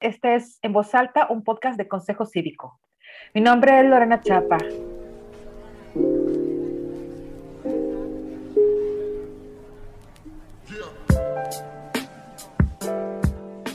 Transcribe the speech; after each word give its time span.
Este 0.00 0.34
es 0.34 0.58
En 0.62 0.72
Voz 0.72 0.94
Alta, 0.94 1.26
un 1.28 1.44
podcast 1.44 1.76
de 1.76 1.86
Consejo 1.86 2.24
Cívico. 2.24 2.80
Mi 3.34 3.42
nombre 3.42 3.78
es 3.78 3.84
Lorena 3.84 4.18
Chapa. 4.22 4.56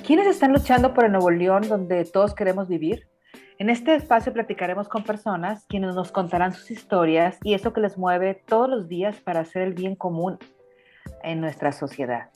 ¿Quiénes 0.03 0.25
están 0.25 0.51
luchando 0.51 0.95
por 0.95 1.05
el 1.05 1.11
Nuevo 1.11 1.29
León 1.29 1.67
donde 1.69 2.03
todos 2.05 2.33
queremos 2.33 2.67
vivir? 2.69 3.07
En 3.59 3.69
este 3.69 3.93
espacio 3.93 4.33
platicaremos 4.33 4.89
con 4.89 5.03
personas 5.03 5.67
quienes 5.69 5.93
nos 5.93 6.11
contarán 6.11 6.53
sus 6.53 6.71
historias 6.71 7.37
y 7.43 7.53
eso 7.53 7.71
que 7.71 7.81
les 7.81 7.99
mueve 7.99 8.33
todos 8.47 8.67
los 8.67 8.87
días 8.87 9.21
para 9.21 9.41
hacer 9.41 9.61
el 9.61 9.73
bien 9.73 9.95
común 9.95 10.39
en 11.21 11.39
nuestra 11.39 11.71
sociedad. 11.71 12.31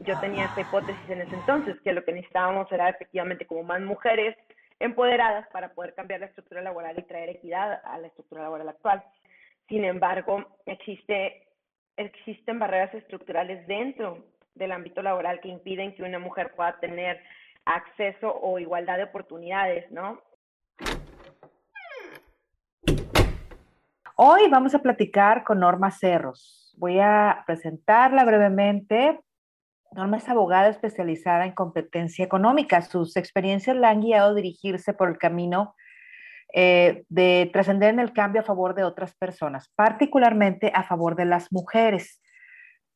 Yo 0.00 0.14
tenía 0.20 0.44
esta 0.44 0.60
hipótesis 0.60 1.10
en 1.10 1.20
ese 1.20 1.34
entonces, 1.34 1.80
que 1.82 1.92
lo 1.92 2.04
que 2.04 2.12
necesitábamos 2.12 2.70
era 2.70 2.88
efectivamente 2.88 3.44
como 3.44 3.64
más 3.64 3.80
mujeres 3.80 4.36
empoderadas 4.78 5.48
para 5.48 5.70
poder 5.74 5.94
cambiar 5.94 6.20
la 6.20 6.26
estructura 6.26 6.62
laboral 6.62 6.96
y 6.98 7.02
traer 7.02 7.30
equidad 7.30 7.80
a 7.84 7.98
la 7.98 8.06
estructura 8.06 8.42
laboral 8.42 8.68
actual. 8.68 9.02
Sin 9.68 9.84
embargo, 9.84 10.58
existe, 10.66 11.48
existen 11.96 12.58
barreras 12.58 12.94
estructurales 12.94 13.66
dentro 13.66 14.24
del 14.54 14.72
ámbito 14.72 15.02
laboral 15.02 15.40
que 15.40 15.48
impiden 15.48 15.94
que 15.94 16.02
una 16.02 16.18
mujer 16.20 16.52
pueda 16.54 16.78
tener 16.78 17.20
acceso 17.64 18.32
o 18.32 18.58
igualdad 18.58 18.98
de 18.98 19.04
oportunidades, 19.04 19.90
¿no? 19.90 20.22
Hoy 24.18 24.48
vamos 24.48 24.74
a 24.74 24.78
platicar 24.78 25.44
con 25.44 25.60
Norma 25.60 25.90
Cerros. 25.90 26.74
Voy 26.78 26.98
a 27.00 27.44
presentarla 27.46 28.24
brevemente. 28.24 29.20
Norma 29.92 30.16
es 30.16 30.26
abogada 30.26 30.68
especializada 30.68 31.44
en 31.44 31.52
competencia 31.52 32.24
económica. 32.24 32.80
Sus 32.80 33.14
experiencias 33.18 33.76
la 33.76 33.90
han 33.90 34.00
guiado 34.00 34.30
a 34.30 34.34
dirigirse 34.34 34.94
por 34.94 35.10
el 35.10 35.18
camino 35.18 35.74
eh, 36.54 37.04
de 37.10 37.50
trascender 37.52 37.90
en 37.90 38.00
el 38.00 38.14
cambio 38.14 38.40
a 38.40 38.44
favor 38.44 38.74
de 38.74 38.84
otras 38.84 39.14
personas, 39.16 39.70
particularmente 39.76 40.72
a 40.74 40.82
favor 40.82 41.14
de 41.14 41.26
las 41.26 41.52
mujeres. 41.52 42.22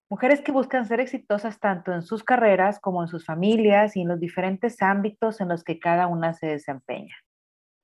Mujeres 0.09 0.41
que 0.41 0.53
buscan 0.53 0.87
ser 0.87 1.01
exitosas 1.01 1.61
tanto 1.61 1.93
en 1.93 2.01
sus 2.01 2.25
carreras 2.25 2.81
como 2.81 3.03
en 3.03 3.09
sus 3.09 3.27
familias 3.27 3.95
y 3.95 4.01
en 4.01 4.09
los 4.09 4.21
diferentes 4.21 4.81
ámbitos 4.81 5.43
en 5.43 5.49
los 5.49 5.65
que 5.65 5.79
cada 5.79 6.07
una 6.07 6.33
se 6.33 6.47
desempeña. 6.47 7.15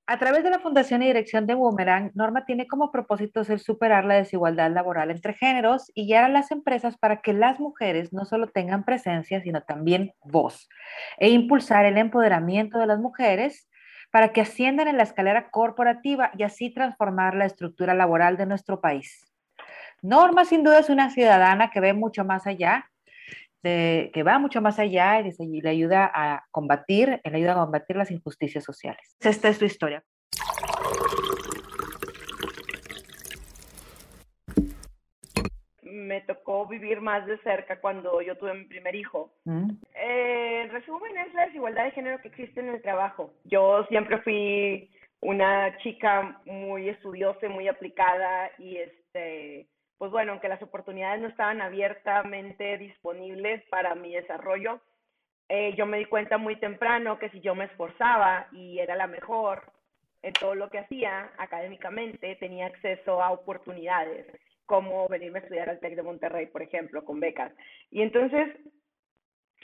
A 0.09 0.19
través 0.21 0.45
de 0.45 0.51
la 0.51 0.61
fundación 0.61 1.03
y 1.03 1.07
dirección 1.07 1.49
de 1.49 1.55
Boomerang, 1.55 2.13
Norma 2.15 2.45
tiene 2.45 2.69
como 2.69 2.93
propósito 2.93 3.41
el 3.41 3.59
superar 3.59 4.05
la 4.05 4.15
desigualdad 4.15 4.71
laboral 4.71 5.11
entre 5.11 5.35
géneros 5.35 5.91
y 5.97 6.07
guiar 6.07 6.23
a 6.23 6.29
las 6.29 6.53
empresas 6.53 6.97
para 6.97 7.23
que 7.23 7.33
las 7.33 7.59
mujeres 7.59 8.13
no 8.13 8.25
solo 8.25 8.47
tengan 8.47 8.85
presencia, 8.85 9.41
sino 9.43 9.63
también 9.63 10.13
voz, 10.23 10.69
e 11.19 11.31
impulsar 11.31 11.87
el 11.87 11.99
empoderamiento 11.99 12.79
de 12.79 12.87
las 12.87 13.01
mujeres 13.01 13.69
para 14.13 14.33
que 14.33 14.43
asciendan 14.43 14.87
en 14.87 14.97
la 14.97 15.03
escalera 15.03 15.51
corporativa 15.51 16.31
y 16.39 16.45
así 16.45 16.73
transformar 16.73 17.35
la 17.35 17.47
estructura 17.47 17.93
laboral 17.93 18.37
de 18.37 18.47
nuestro 18.47 18.81
país. 18.81 19.27
Norma 20.03 20.45
sin 20.45 20.63
duda 20.63 20.79
es 20.79 20.89
una 20.89 21.11
ciudadana 21.11 21.71
que 21.71 21.81
ve 21.81 21.95
mucho 21.95 22.25
más 22.25 22.47
allá 22.47 22.89
que 24.13 24.23
va 24.23 24.39
mucho 24.39 24.61
más 24.61 24.79
allá 24.79 25.21
y, 25.21 25.61
le 25.61 25.71
ayuda 25.71 26.11
a 26.13 26.45
combatir, 26.51 27.21
le 27.25 27.37
ayuda 27.37 27.53
a 27.53 27.65
combatir 27.65 27.97
las 27.97 28.11
injusticias 28.11 28.65
sociales. 28.65 29.17
Esta 29.21 29.49
es 29.49 29.59
su 29.59 29.65
historia. 29.65 30.03
me 36.07 36.21
tocó 36.21 36.67
vivir 36.67 37.01
más 37.01 37.27
de 37.27 37.37
cerca 37.39 37.81
cuando 37.81 38.23
yo 38.23 38.37
tuve 38.37 38.55
mi 38.55 38.65
primer 38.65 38.95
hijo. 38.95 39.33
Mm. 39.45 39.71
Eh, 39.95 40.63
en 40.63 40.71
resumen, 40.71 41.19
es 41.19 41.35
la 41.35 41.47
desigualdad 41.47 41.85
de 41.85 41.91
género 41.91 42.21
que 42.21 42.29
existe 42.29 42.61
en 42.61 42.69
el 42.69 42.81
trabajo. 42.81 43.33
Yo 43.45 43.85
siempre 43.89 44.19
fui 44.19 44.91
una 45.21 45.77
chica 45.79 46.41
muy 46.45 46.89
estudiosa 46.89 47.47
y 47.47 47.49
muy 47.49 47.69
aplicada 47.69 48.51
y 48.59 48.77
este 48.77 49.69
pues 49.99 50.11
bueno, 50.11 50.33
aunque 50.33 50.49
las 50.49 50.63
oportunidades 50.63 51.21
no 51.21 51.29
estaban 51.29 51.61
abiertamente 51.63 52.77
disponibles 52.79 53.63
para 53.71 53.95
mi 53.95 54.15
desarrollo, 54.15 54.81
eh, 55.49 55.75
yo 55.77 55.87
me 55.87 55.99
di 55.99 56.07
cuenta 56.07 56.39
muy 56.39 56.57
temprano 56.57 57.19
que 57.19 57.31
si 57.31 57.41
yo 57.41 57.55
me 57.55 57.67
esforzaba 57.67 58.49
y 58.53 58.79
era 58.79 58.97
la 58.97 59.07
mejor 59.07 59.63
en 60.23 60.33
todo 60.33 60.55
lo 60.55 60.69
que 60.71 60.79
hacía 60.79 61.31
académicamente, 61.39 62.35
tenía 62.37 62.67
acceso 62.67 63.23
a 63.23 63.31
oportunidades, 63.31 64.27
como 64.67 65.07
venirme 65.09 65.39
a 65.39 65.43
estudiar 65.43 65.71
al 65.71 65.79
TEC 65.79 65.95
de 65.95 66.03
Monterrey, 66.03 66.47
por 66.47 66.63
ejemplo, 66.63 67.05
con 67.05 67.21
becas. 67.21 67.53
Y 67.93 68.03
entonces, 68.03 68.57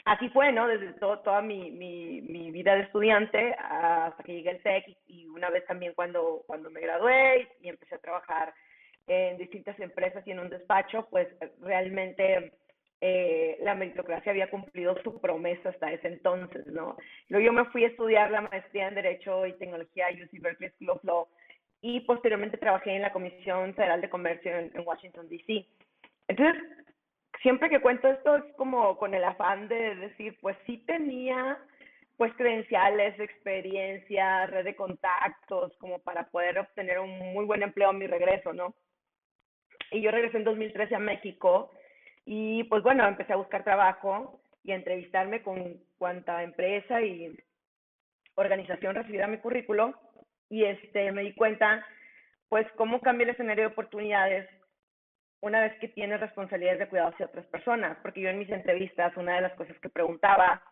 así 0.05 0.29
fue, 0.29 0.53
¿no? 0.53 0.67
Desde 0.67 0.93
todo, 0.93 1.19
toda 1.19 1.41
mi, 1.41 1.71
vida 2.51 2.75
de 2.75 2.83
estudiante 2.83 3.53
hasta 3.59 4.23
que 4.23 4.35
llegué 4.35 4.51
al 4.51 4.61
TEC 4.61 4.97
y, 5.07 5.27
una 5.27 5.49
vez 5.49 5.65
también 5.65 5.93
cuando, 5.93 6.43
cuando 6.47 6.69
me 6.69 6.79
gradué 6.79 7.49
y 7.61 7.67
empecé 7.67 7.95
a 7.95 7.99
trabajar 7.99 8.53
en 9.07 9.37
distintas 9.37 9.79
empresas 9.79 10.25
y 10.25 10.31
en 10.31 10.39
un 10.39 10.49
despacho, 10.49 11.07
pues 11.09 11.27
realmente 11.61 12.53
eh, 13.01 13.57
la 13.61 13.75
meritocracia 13.75 14.31
había 14.31 14.49
cumplido 14.49 14.95
su 15.03 15.19
promesa 15.19 15.69
hasta 15.69 15.91
ese 15.91 16.07
entonces, 16.07 16.65
¿no? 16.67 16.95
Luego 17.27 17.45
yo 17.45 17.53
me 17.53 17.65
fui 17.65 17.83
a 17.83 17.87
estudiar 17.87 18.31
la 18.31 18.41
maestría 18.41 18.87
en 18.87 18.95
Derecho 18.95 19.45
y 19.45 19.53
Tecnología 19.53 20.07
UC 20.11 20.41
Berkeley 20.41 20.69
School 20.71 20.91
of 20.91 21.03
Law 21.03 21.27
y 21.81 21.99
posteriormente 22.01 22.57
trabajé 22.57 22.95
en 22.95 23.01
la 23.01 23.11
Comisión 23.11 23.73
Federal 23.73 23.99
de 23.99 24.09
Comercio 24.09 24.57
en, 24.57 24.71
en 24.73 24.87
Washington, 24.87 25.27
D.C. 25.27 25.65
Entonces, 26.29 26.63
siempre 27.41 27.69
que 27.69 27.81
cuento 27.81 28.07
esto 28.07 28.37
es 28.37 28.43
como 28.55 28.97
con 28.97 29.13
el 29.13 29.23
afán 29.25 29.67
de 29.67 29.95
decir, 29.95 30.37
pues 30.39 30.55
sí 30.65 30.77
tenía 30.87 31.59
pues 32.17 32.33
credenciales, 32.35 33.19
experiencia, 33.19 34.45
red 34.45 34.63
de 34.63 34.75
contactos, 34.75 35.75
como 35.77 35.99
para 35.99 36.29
poder 36.29 36.59
obtener 36.59 36.99
un 36.99 37.17
muy 37.33 37.43
buen 37.45 37.63
empleo 37.63 37.89
a 37.89 37.93
mi 37.93 38.07
regreso, 38.07 38.53
¿no? 38.53 38.73
Y 39.93 40.01
yo 40.01 40.11
regresé 40.11 40.37
en 40.37 40.43
2013 40.43 40.95
a 40.95 40.99
México 40.99 41.71
y 42.25 42.63
pues 42.65 42.81
bueno, 42.83 43.07
empecé 43.07 43.33
a 43.33 43.37
buscar 43.37 43.63
trabajo 43.63 44.41
y 44.63 44.71
a 44.71 44.75
entrevistarme 44.75 45.43
con 45.43 45.77
cuanta 45.97 46.41
empresa 46.41 47.01
y 47.01 47.37
organización 48.35 48.95
recibiera 48.95 49.27
mi 49.27 49.37
currículo 49.37 49.93
y 50.49 50.65
este 50.65 51.11
me 51.11 51.21
di 51.21 51.35
cuenta 51.35 51.85
pues 52.49 52.65
cómo 52.75 53.01
cambia 53.01 53.25
el 53.25 53.31
escenario 53.31 53.65
de 53.65 53.71
oportunidades 53.73 54.49
una 55.41 55.61
vez 55.61 55.77
que 55.79 55.89
tienes 55.89 56.19
responsabilidades 56.19 56.79
de 56.79 56.87
cuidado 56.87 57.09
hacia 57.09 57.25
otras 57.25 57.45
personas, 57.47 57.97
porque 58.01 58.21
yo 58.21 58.29
en 58.29 58.39
mis 58.39 58.49
entrevistas 58.49 59.15
una 59.17 59.35
de 59.35 59.41
las 59.41 59.53
cosas 59.55 59.77
que 59.79 59.89
preguntaba, 59.89 60.63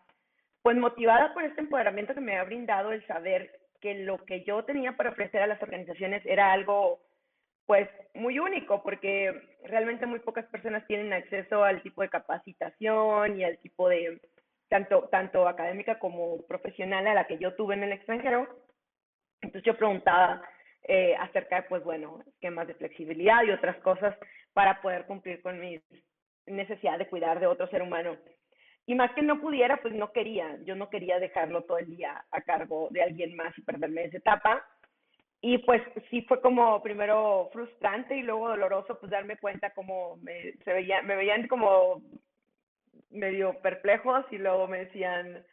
pues 0.62 0.78
motivada 0.78 1.34
por 1.34 1.44
este 1.44 1.60
empoderamiento 1.60 2.14
que 2.14 2.22
me 2.22 2.38
ha 2.38 2.44
brindado 2.46 2.92
el 2.94 3.06
saber 3.06 3.52
que 3.82 3.96
lo 3.96 4.24
que 4.24 4.44
yo 4.46 4.64
tenía 4.64 4.94
para 4.94 5.10
ofrecer 5.10 5.42
a 5.42 5.48
las 5.48 5.62
organizaciones 5.62 6.26
era 6.26 6.54
algo 6.54 7.02
pues 7.66 7.90
muy 8.14 8.40
único 8.40 8.84
porque 8.84 9.58
realmente 9.64 10.06
muy 10.06 10.20
pocas 10.20 10.46
personas 10.46 10.86
tienen 10.88 11.14
acceso 11.14 11.64
al 11.64 11.82
tipo 11.82 12.02
de 12.02 12.10
capacitación 12.10 13.40
y 13.40 13.44
al 13.44 13.58
tipo 13.60 13.88
de 13.90 14.20
tanto 14.70 15.08
tanto 15.10 15.48
académica 15.48 16.00
como 16.00 16.46
profesional 16.48 17.08
a 17.08 17.14
la 17.14 17.28
que 17.28 17.38
yo 17.38 17.56
tuve 17.56 17.76
en 17.76 17.84
el 17.84 17.92
extranjero. 17.92 18.48
Entonces 19.42 19.64
yo 19.64 19.78
preguntaba 19.78 20.42
eh, 20.84 21.16
acerca 21.20 21.58
de 21.58 21.64
pues 21.64 21.84
bueno 21.84 22.22
esquemas 22.28 22.68
de 22.68 22.76
flexibilidad 22.76 23.44
y 23.44 23.52
otras 23.52 23.78
cosas 23.78 24.16
para 24.54 24.82
poder 24.82 25.06
cumplir 25.06 25.42
con 25.42 25.60
mi 25.60 25.80
necesidad 26.48 26.98
de 26.98 27.08
cuidar 27.08 27.40
de 27.40 27.48
otro 27.48 27.68
ser 27.68 27.82
humano. 27.82 28.18
Y 28.88 28.96
más 28.96 29.12
que 29.14 29.22
no 29.22 29.40
pudiera, 29.40 29.78
pues 29.78 29.94
no 29.94 30.12
quería. 30.12 30.58
Yo 30.66 30.76
no 30.76 30.90
quería 30.90 31.20
dejarlo 31.20 31.64
todo 31.64 31.78
el 31.78 31.86
día 31.86 32.26
a 32.32 32.42
cargo 32.42 32.88
de 32.92 33.04
alguien 33.04 33.36
más 33.36 33.56
y 33.58 33.62
perderme 33.62 34.06
esa 34.06 34.18
etapa 34.18 34.66
y 35.42 35.58
pues 35.60 35.82
sí 36.10 36.22
fue 36.24 36.40
como 36.40 36.82
primero 36.84 37.50
frustrante 37.52 38.16
y 38.16 38.22
luego 38.22 38.50
doloroso 38.50 39.00
pues 39.00 39.12
darme 39.12 39.38
cuenta 39.38 39.72
como 39.72 40.18
me, 40.18 40.54
se 40.64 40.72
veía, 40.72 41.02
me 41.02 41.16
veían 41.16 41.48
como 41.48 42.02
medio 43.10 43.60
perplejos 43.62 44.24
y 44.32 44.38
luego 44.38 44.68
me 44.68 44.86
decían, 44.86 45.44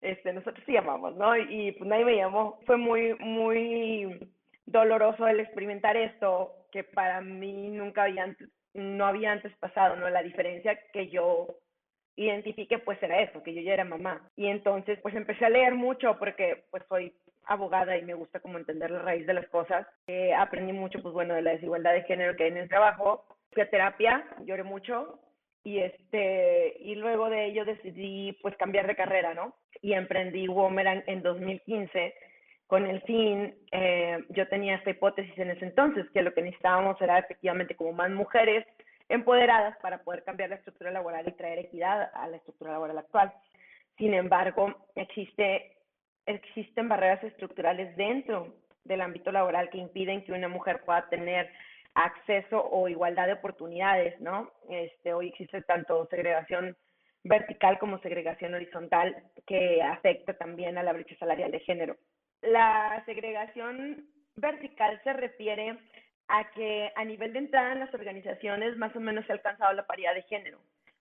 este, 0.00 0.32
nosotros 0.32 0.64
sí 0.66 0.72
llamamos, 0.72 1.14
¿no? 1.16 1.36
Y, 1.36 1.72
pues 1.72 1.88
nadie 1.88 2.04
me 2.04 2.16
llamó. 2.16 2.58
Fue 2.66 2.76
muy, 2.76 3.14
muy 3.20 4.18
doloroso 4.66 5.26
el 5.26 5.40
experimentar 5.40 5.96
esto 5.96 6.52
que 6.72 6.82
para 6.82 7.20
mí 7.20 7.68
nunca 7.68 8.04
había 8.04 8.34
no 8.72 9.06
había 9.06 9.30
antes 9.30 9.54
pasado, 9.58 9.94
¿no? 9.94 10.10
La 10.10 10.22
diferencia 10.22 10.76
que 10.92 11.08
yo 11.08 11.46
identifique 12.16 12.78
pues 12.78 13.00
era 13.02 13.20
eso, 13.20 13.42
que 13.42 13.54
yo 13.54 13.60
ya 13.60 13.74
era 13.74 13.84
mamá. 13.84 14.28
Y 14.36 14.46
entonces 14.46 14.98
pues 15.00 15.14
empecé 15.14 15.44
a 15.44 15.50
leer 15.50 15.74
mucho 15.74 16.18
porque 16.18 16.64
pues 16.70 16.82
soy 16.88 17.14
abogada 17.46 17.96
y 17.96 18.02
me 18.02 18.14
gusta 18.14 18.40
como 18.40 18.58
entender 18.58 18.90
la 18.90 19.00
raíz 19.00 19.26
de 19.26 19.34
las 19.34 19.48
cosas. 19.48 19.86
Eh, 20.06 20.32
aprendí 20.34 20.72
mucho 20.72 21.00
pues 21.02 21.12
bueno 21.14 21.34
de 21.34 21.42
la 21.42 21.52
desigualdad 21.52 21.92
de 21.92 22.02
género 22.02 22.36
que 22.36 22.44
hay 22.44 22.50
en 22.50 22.58
el 22.58 22.68
trabajo. 22.68 23.24
Fui 23.52 23.62
a 23.62 23.70
terapia, 23.70 24.24
lloré 24.44 24.62
mucho 24.62 25.18
y 25.62 25.78
este 25.78 26.76
y 26.80 26.94
luego 26.94 27.30
de 27.30 27.46
ello 27.46 27.64
decidí 27.64 28.32
pues 28.42 28.56
cambiar 28.56 28.86
de 28.86 28.96
carrera, 28.96 29.34
¿no? 29.34 29.54
Y 29.80 29.92
emprendí 29.94 30.48
Womerang 30.48 31.02
en 31.06 31.22
2015 31.22 32.14
con 32.66 32.86
el 32.86 33.02
fin, 33.02 33.54
eh, 33.72 34.24
yo 34.30 34.48
tenía 34.48 34.76
esta 34.76 34.90
hipótesis 34.90 35.36
en 35.38 35.50
ese 35.50 35.66
entonces, 35.66 36.06
que 36.12 36.22
lo 36.22 36.32
que 36.32 36.42
necesitábamos 36.42 37.00
era 37.00 37.18
efectivamente 37.18 37.76
como 37.76 37.92
más 37.92 38.10
mujeres 38.10 38.66
empoderadas 39.08 39.76
para 39.78 40.02
poder 40.02 40.24
cambiar 40.24 40.48
la 40.48 40.56
estructura 40.56 40.90
laboral 40.90 41.28
y 41.28 41.32
traer 41.32 41.58
equidad 41.58 42.10
a 42.14 42.26
la 42.26 42.38
estructura 42.38 42.72
laboral 42.72 42.98
actual. 42.98 43.32
Sin 43.98 44.14
embargo, 44.14 44.74
existe, 44.94 45.73
existen 46.26 46.88
barreras 46.88 47.22
estructurales 47.24 47.96
dentro 47.96 48.54
del 48.84 49.00
ámbito 49.00 49.32
laboral 49.32 49.70
que 49.70 49.78
impiden 49.78 50.24
que 50.24 50.32
una 50.32 50.48
mujer 50.48 50.82
pueda 50.84 51.08
tener 51.08 51.50
acceso 51.94 52.62
o 52.70 52.88
igualdad 52.88 53.26
de 53.26 53.34
oportunidades, 53.34 54.20
¿no? 54.20 54.50
Este, 54.68 55.14
hoy 55.14 55.28
existe 55.28 55.62
tanto 55.62 56.06
segregación 56.06 56.76
vertical 57.22 57.78
como 57.78 57.98
segregación 58.00 58.54
horizontal 58.54 59.16
que 59.46 59.82
afecta 59.82 60.34
también 60.34 60.76
a 60.76 60.82
la 60.82 60.92
brecha 60.92 61.16
salarial 61.16 61.50
de 61.50 61.60
género. 61.60 61.96
La 62.42 63.02
segregación 63.06 64.06
vertical 64.36 65.00
se 65.04 65.12
refiere 65.12 65.78
a 66.28 66.50
que 66.50 66.90
a 66.94 67.04
nivel 67.04 67.32
de 67.32 67.38
entrada 67.38 67.72
en 67.72 67.80
las 67.80 67.94
organizaciones 67.94 68.76
más 68.76 68.94
o 68.96 69.00
menos 69.00 69.24
se 69.26 69.32
ha 69.32 69.36
alcanzado 69.36 69.72
la 69.72 69.86
paridad 69.86 70.14
de 70.14 70.22
género. 70.22 70.58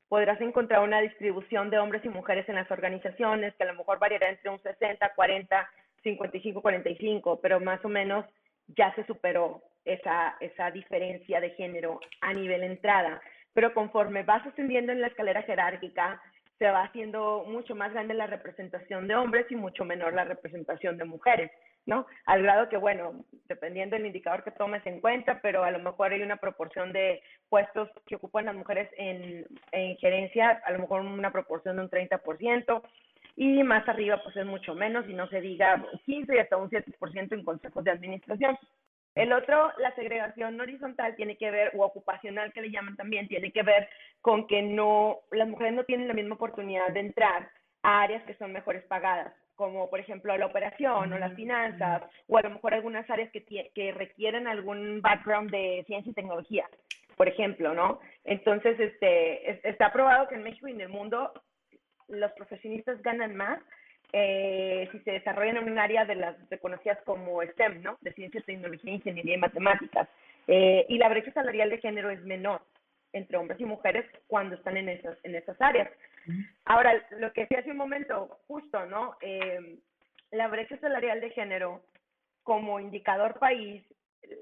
Podrás 0.09 0.39
encontrar 0.41 0.83
una 0.83 1.01
distribución 1.01 1.69
de 1.69 1.79
hombres 1.79 2.03
y 2.05 2.09
mujeres 2.09 2.47
en 2.49 2.55
las 2.55 2.69
organizaciones 2.69 3.55
que 3.55 3.63
a 3.63 3.67
lo 3.67 3.75
mejor 3.75 3.99
variará 3.99 4.29
entre 4.29 4.49
un 4.49 4.61
60, 4.61 5.13
40, 5.15 5.69
55, 6.03 6.61
45, 6.61 7.39
pero 7.41 7.59
más 7.59 7.83
o 7.83 7.89
menos 7.89 8.25
ya 8.67 8.93
se 8.95 9.05
superó 9.05 9.61
esa, 9.85 10.35
esa 10.39 10.71
diferencia 10.71 11.39
de 11.39 11.51
género 11.51 11.99
a 12.21 12.33
nivel 12.33 12.63
entrada. 12.63 13.21
Pero 13.53 13.73
conforme 13.73 14.23
vas 14.23 14.45
ascendiendo 14.45 14.91
en 14.91 15.01
la 15.01 15.07
escalera 15.07 15.43
jerárquica, 15.43 16.21
se 16.59 16.69
va 16.69 16.83
haciendo 16.83 17.43
mucho 17.47 17.75
más 17.75 17.91
grande 17.91 18.13
la 18.13 18.27
representación 18.27 19.07
de 19.07 19.15
hombres 19.15 19.45
y 19.49 19.55
mucho 19.55 19.85
menor 19.85 20.13
la 20.13 20.23
representación 20.23 20.97
de 20.97 21.05
mujeres, 21.05 21.51
¿no? 21.85 22.05
Al 22.25 22.43
grado 22.43 22.69
que, 22.69 22.77
bueno, 22.77 23.23
dependiendo 23.47 23.95
del 23.95 24.05
indicador 24.05 24.43
que 24.43 24.51
tomes 24.51 24.85
en 24.85 25.01
cuenta, 25.01 25.39
pero 25.41 25.63
a 25.63 25.71
lo 25.71 25.79
mejor 25.79 26.11
hay 26.11 26.21
una 26.21 26.37
proporción 26.37 26.93
de 26.93 27.21
puestos 27.49 27.89
que 28.05 28.15
ocupan 28.15 28.45
las 28.45 28.55
mujeres 28.55 28.89
en, 28.97 29.45
en 29.71 29.97
gerencia, 29.97 30.61
a 30.65 30.71
lo 30.71 30.79
mejor 30.79 31.01
una 31.01 31.31
proporción 31.31 31.75
de 31.75 31.83
un 31.83 31.89
30%, 31.89 32.81
y 33.35 33.63
más 33.63 33.87
arriba 33.89 34.21
pues 34.23 34.35
es 34.37 34.45
mucho 34.45 34.75
menos 34.75 35.07
y 35.09 35.13
no 35.13 35.27
se 35.27 35.41
diga 35.41 35.83
15 36.05 36.35
y 36.35 36.39
hasta 36.39 36.57
un 36.57 36.69
7% 36.69 37.33
en 37.33 37.43
consejos 37.43 37.83
de 37.83 37.91
administración. 37.91 38.57
El 39.15 39.31
otro, 39.31 39.71
la 39.77 39.93
segregación 39.93 40.59
horizontal 40.59 41.15
tiene 41.15 41.37
que 41.37 41.51
ver, 41.51 41.71
o 41.75 41.85
ocupacional 41.85 42.51
que 42.51 42.61
le 42.61 42.71
llaman 42.71 42.95
también, 42.95 43.27
tiene 43.27 43.51
que 43.51 43.61
ver 43.61 43.87
con 44.21 44.47
que 44.47 44.61
no, 44.63 45.19
las 45.31 45.47
mujeres 45.47 45.73
no 45.73 45.83
tienen 45.83 46.07
la 46.07 46.15
misma 46.15 46.35
oportunidad 46.35 46.89
de 46.89 47.01
entrar 47.01 47.49
a 47.83 48.01
áreas 48.01 48.23
que 48.23 48.33
son 48.35 48.51
mejores 48.51 48.83
pagadas, 48.85 49.33
como 49.55 49.89
por 49.89 49.99
ejemplo 49.99 50.35
la 50.37 50.45
operación 50.45 51.13
o 51.13 51.17
las 51.17 51.33
finanzas, 51.33 52.03
o 52.27 52.37
a 52.37 52.41
lo 52.41 52.51
mejor 52.51 52.73
algunas 52.73 53.09
áreas 53.09 53.31
que, 53.31 53.43
que 53.73 53.91
requieren 53.91 54.47
algún 54.47 55.01
background 55.01 55.51
de 55.51 55.83
ciencia 55.87 56.09
y 56.11 56.13
tecnología, 56.13 56.67
por 57.15 57.27
ejemplo, 57.27 57.73
¿no? 57.73 57.99
Entonces, 58.23 58.79
este, 58.79 59.69
está 59.69 59.91
probado 59.91 60.27
que 60.27 60.35
en 60.35 60.43
México 60.43 60.67
y 60.67 60.71
en 60.71 60.81
el 60.81 60.89
mundo 60.89 61.31
los 62.07 62.31
profesionistas 62.33 63.01
ganan 63.01 63.35
más 63.35 63.59
eh, 64.11 64.87
si 64.91 64.99
se 64.99 65.11
desarrollan 65.11 65.57
en 65.57 65.71
un 65.71 65.79
área 65.79 66.05
de 66.05 66.15
las 66.15 66.35
reconocidas 66.49 66.99
como 67.03 67.41
STEM, 67.41 67.81
¿no? 67.81 67.97
De 68.01 68.13
ciencia, 68.13 68.41
tecnología, 68.45 68.93
ingeniería 68.93 69.35
y 69.35 69.39
matemáticas. 69.39 70.07
Eh, 70.47 70.85
y 70.87 70.97
la 70.97 71.09
brecha 71.09 71.31
salarial 71.31 71.69
de 71.69 71.79
género 71.79 72.11
es 72.11 72.21
menor 72.21 72.61
entre 73.13 73.37
hombres 73.37 73.59
y 73.59 73.65
mujeres 73.65 74.05
cuando 74.27 74.55
están 74.55 74.77
en 74.77 74.89
esas, 74.89 75.17
en 75.23 75.35
esas 75.35 75.59
áreas. 75.61 75.89
Ahora, 76.65 76.93
lo 77.11 77.31
que 77.33 77.41
decía 77.41 77.59
hace 77.59 77.71
un 77.71 77.77
momento, 77.77 78.39
justo, 78.47 78.85
¿no? 78.85 79.15
Eh, 79.21 79.77
la 80.31 80.47
brecha 80.47 80.77
salarial 80.79 81.21
de 81.21 81.29
género 81.29 81.83
como 82.43 82.79
indicador 82.79 83.39
país, 83.39 83.83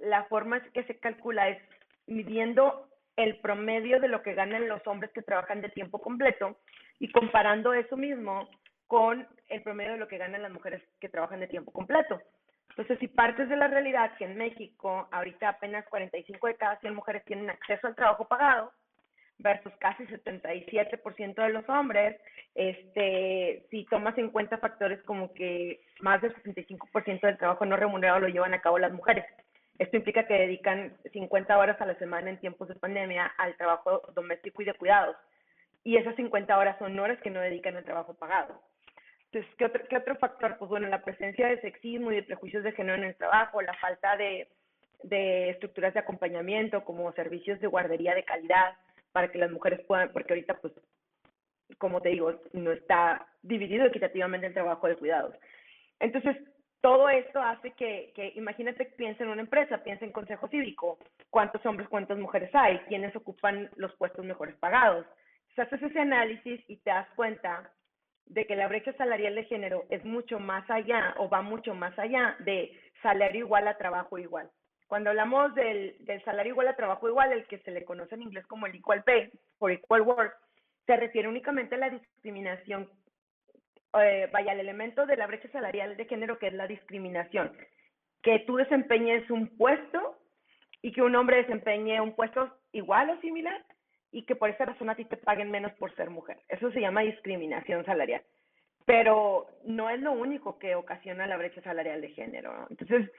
la 0.03 0.23
forma 0.25 0.61
que 0.71 0.83
se 0.83 0.97
calcula 0.99 1.49
es 1.49 1.61
midiendo 2.07 2.87
el 3.17 3.37
promedio 3.39 3.99
de 3.99 4.07
lo 4.07 4.23
que 4.23 4.33
ganan 4.33 4.67
los 4.67 4.85
hombres 4.87 5.11
que 5.11 5.21
trabajan 5.21 5.61
de 5.61 5.69
tiempo 5.69 5.99
completo 5.99 6.57
y 6.99 7.11
comparando 7.11 7.73
eso 7.73 7.97
mismo 7.97 8.49
con 8.87 9.27
el 9.49 9.61
promedio 9.63 9.93
de 9.93 9.97
lo 9.97 10.07
que 10.07 10.17
ganan 10.17 10.41
las 10.41 10.51
mujeres 10.51 10.81
que 10.99 11.09
trabajan 11.09 11.39
de 11.39 11.47
tiempo 11.47 11.71
completo. 11.71 12.21
Entonces, 12.71 12.99
si 12.99 13.07
partes 13.07 13.47
de 13.49 13.57
la 13.57 13.67
realidad 13.67 14.15
que 14.17 14.25
en 14.25 14.37
México 14.37 15.07
ahorita 15.11 15.49
apenas 15.49 15.85
45 15.87 16.47
de 16.47 16.55
cada 16.55 16.79
100 16.79 16.95
mujeres 16.95 17.23
tienen 17.25 17.49
acceso 17.49 17.87
al 17.87 17.95
trabajo 17.95 18.27
pagado, 18.27 18.71
versus 19.41 19.73
casi 19.79 20.05
77% 20.05 21.35
de 21.35 21.49
los 21.49 21.67
hombres, 21.69 22.19
este, 22.55 23.65
si 23.69 23.85
tomas 23.85 24.17
en 24.17 24.29
cuenta 24.29 24.57
factores 24.57 25.01
como 25.03 25.33
que 25.33 25.81
más 25.99 26.21
del 26.21 26.33
65% 26.35 27.21
del 27.21 27.37
trabajo 27.37 27.65
no 27.65 27.75
remunerado 27.75 28.19
lo 28.19 28.27
llevan 28.27 28.53
a 28.53 28.61
cabo 28.61 28.79
las 28.79 28.91
mujeres. 28.91 29.25
Esto 29.79 29.97
implica 29.97 30.27
que 30.27 30.35
dedican 30.35 30.95
50 31.11 31.57
horas 31.57 31.79
a 31.81 31.85
la 31.85 31.95
semana 31.95 32.29
en 32.29 32.39
tiempos 32.39 32.67
de 32.67 32.75
pandemia 32.75 33.25
al 33.37 33.55
trabajo 33.57 34.01
doméstico 34.13 34.61
y 34.61 34.65
de 34.65 34.73
cuidados. 34.75 35.15
Y 35.83 35.97
esas 35.97 36.15
50 36.15 36.55
horas 36.55 36.77
son 36.77 36.97
horas 36.99 37.19
que 37.21 37.31
no 37.31 37.39
dedican 37.39 37.75
al 37.75 37.83
trabajo 37.83 38.13
pagado. 38.13 38.61
Entonces, 39.31 39.55
¿qué 39.57 39.65
otro, 39.65 39.83
¿qué 39.89 39.97
otro 39.97 40.15
factor? 40.17 40.57
Pues 40.57 40.67
bueno, 40.67 40.87
la 40.89 41.03
presencia 41.03 41.47
de 41.47 41.61
sexismo 41.61 42.11
y 42.11 42.15
de 42.15 42.23
prejuicios 42.23 42.63
de 42.63 42.73
género 42.73 42.97
en 42.97 43.05
el 43.05 43.15
trabajo, 43.15 43.61
la 43.61 43.73
falta 43.75 44.17
de, 44.17 44.49
de 45.03 45.51
estructuras 45.51 45.93
de 45.93 46.01
acompañamiento 46.01 46.83
como 46.83 47.11
servicios 47.13 47.59
de 47.61 47.67
guardería 47.67 48.13
de 48.13 48.25
calidad 48.25 48.75
para 49.13 49.29
que 49.29 49.37
las 49.37 49.49
mujeres 49.49 49.79
puedan, 49.87 50.11
porque 50.11 50.33
ahorita 50.33 50.55
pues, 50.55 50.73
como 51.77 52.01
te 52.01 52.09
digo, 52.09 52.41
no 52.51 52.73
está 52.73 53.25
dividido 53.41 53.85
equitativamente 53.85 54.47
el 54.47 54.53
trabajo 54.53 54.87
de 54.87 54.97
cuidados. 54.97 55.33
Entonces, 55.99 56.35
todo 56.81 57.07
esto 57.09 57.41
hace 57.41 57.71
que, 57.71 58.11
que 58.13 58.33
imagínate, 58.35 58.85
piensa 58.85 59.23
en 59.23 59.29
una 59.29 59.41
empresa, 59.41 59.83
piensa 59.83 60.03
en 60.03 60.11
consejo 60.11 60.49
cívico, 60.49 60.97
cuántos 61.29 61.65
hombres, 61.65 61.87
cuántas 61.87 62.17
mujeres 62.17 62.49
hay, 62.53 62.79
quiénes 62.89 63.15
ocupan 63.15 63.69
los 63.77 63.95
puestos 63.95 64.25
mejores 64.25 64.55
pagados. 64.55 65.05
Entonces, 65.49 65.73
haces 65.73 65.91
ese 65.91 65.99
análisis 65.99 66.61
y 66.67 66.77
te 66.77 66.89
das 66.89 67.07
cuenta 67.15 67.71
de 68.31 68.45
que 68.45 68.55
la 68.55 68.69
brecha 68.69 68.93
salarial 68.93 69.35
de 69.35 69.43
género 69.43 69.83
es 69.89 70.05
mucho 70.05 70.39
más 70.39 70.67
allá 70.69 71.13
o 71.17 71.27
va 71.27 71.41
mucho 71.41 71.73
más 71.73 71.97
allá 71.99 72.37
de 72.39 72.71
salario 73.01 73.41
igual 73.41 73.67
a 73.67 73.77
trabajo 73.77 74.17
igual. 74.17 74.49
Cuando 74.87 75.09
hablamos 75.09 75.53
del, 75.53 75.97
del 76.05 76.23
salario 76.23 76.51
igual 76.53 76.69
a 76.69 76.77
trabajo 76.77 77.09
igual, 77.09 77.33
el 77.33 77.45
que 77.47 77.59
se 77.59 77.71
le 77.71 77.83
conoce 77.83 78.15
en 78.15 78.21
inglés 78.21 78.45
como 78.47 78.67
el 78.67 78.75
equal 78.75 79.03
pay 79.03 79.29
por 79.57 79.71
equal 79.71 80.01
work, 80.01 80.33
se 80.85 80.95
refiere 80.95 81.27
únicamente 81.27 81.75
a 81.75 81.79
la 81.79 81.89
discriminación, 81.89 82.89
eh, 84.01 84.29
vaya, 84.31 84.53
el 84.53 84.61
elemento 84.61 85.05
de 85.05 85.17
la 85.17 85.27
brecha 85.27 85.49
salarial 85.49 85.97
de 85.97 86.05
género 86.05 86.39
que 86.39 86.47
es 86.47 86.53
la 86.53 86.67
discriminación, 86.67 87.51
que 88.21 88.39
tú 88.39 88.55
desempeñes 88.55 89.29
un 89.29 89.57
puesto 89.57 90.17
y 90.81 90.93
que 90.93 91.01
un 91.01 91.15
hombre 91.15 91.37
desempeñe 91.37 91.99
un 91.99 92.15
puesto 92.15 92.49
igual 92.71 93.09
o 93.09 93.19
similar 93.19 93.61
y 94.11 94.23
que 94.23 94.35
por 94.35 94.49
esa 94.49 94.65
razón 94.65 94.89
a 94.89 94.95
ti 94.95 95.05
te 95.05 95.17
paguen 95.17 95.51
menos 95.51 95.71
por 95.73 95.95
ser 95.95 96.09
mujer. 96.09 96.37
Eso 96.49 96.71
se 96.71 96.81
llama 96.81 97.01
discriminación 97.01 97.85
salarial. 97.85 98.21
Pero 98.85 99.47
no 99.63 99.89
es 99.89 100.01
lo 100.01 100.11
único 100.11 100.59
que 100.59 100.75
ocasiona 100.75 101.27
la 101.27 101.37
brecha 101.37 101.61
salarial 101.61 102.01
de 102.01 102.09
género. 102.09 102.67
Entonces, 102.69 103.09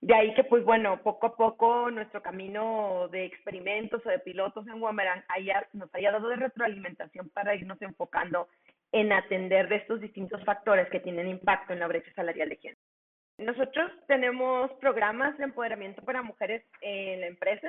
de 0.00 0.14
ahí 0.14 0.32
que, 0.34 0.44
pues 0.44 0.64
bueno, 0.64 1.02
poco 1.02 1.26
a 1.26 1.36
poco 1.36 1.90
nuestro 1.90 2.22
camino 2.22 3.08
de 3.08 3.24
experimentos 3.24 4.04
o 4.06 4.08
de 4.08 4.20
pilotos 4.20 4.66
en 4.68 4.80
Wamerang 4.80 5.24
haya, 5.28 5.66
nos 5.72 5.92
haya 5.94 6.12
dado 6.12 6.28
de 6.28 6.36
retroalimentación 6.36 7.30
para 7.30 7.54
irnos 7.54 7.82
enfocando 7.82 8.48
en 8.92 9.12
atender 9.12 9.68
de 9.68 9.76
estos 9.76 10.00
distintos 10.00 10.44
factores 10.44 10.88
que 10.90 11.00
tienen 11.00 11.28
impacto 11.28 11.72
en 11.72 11.80
la 11.80 11.88
brecha 11.88 12.12
salarial 12.14 12.48
de 12.48 12.56
género. 12.56 12.80
Nosotros 13.38 13.90
tenemos 14.06 14.70
programas 14.74 15.36
de 15.38 15.44
empoderamiento 15.44 16.02
para 16.02 16.22
mujeres 16.22 16.64
en 16.80 17.20
la 17.20 17.26
empresa 17.26 17.68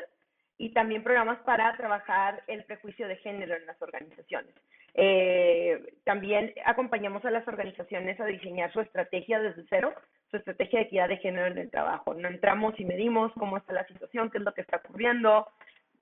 y 0.59 0.69
también 0.71 1.03
programas 1.03 1.39
para 1.39 1.75
trabajar 1.77 2.43
el 2.47 2.65
prejuicio 2.65 3.07
de 3.07 3.15
género 3.15 3.55
en 3.55 3.65
las 3.65 3.81
organizaciones. 3.81 4.53
Eh, 4.93 5.93
también 6.03 6.53
acompañamos 6.65 7.23
a 7.23 7.31
las 7.31 7.47
organizaciones 7.47 8.19
a 8.19 8.25
diseñar 8.25 8.71
su 8.73 8.81
estrategia 8.81 9.39
desde 9.39 9.63
cero, 9.69 9.93
su 10.29 10.35
estrategia 10.35 10.79
de 10.79 10.85
equidad 10.85 11.07
de 11.07 11.17
género 11.17 11.47
en 11.47 11.57
el 11.57 11.71
trabajo. 11.71 12.13
No 12.13 12.27
entramos 12.27 12.77
y 12.77 12.83
medimos 12.83 13.31
cómo 13.33 13.57
está 13.57 13.71
la 13.71 13.87
situación, 13.87 14.29
qué 14.29 14.39
es 14.39 14.43
lo 14.43 14.53
que 14.53 14.61
está 14.61 14.77
ocurriendo, 14.77 15.47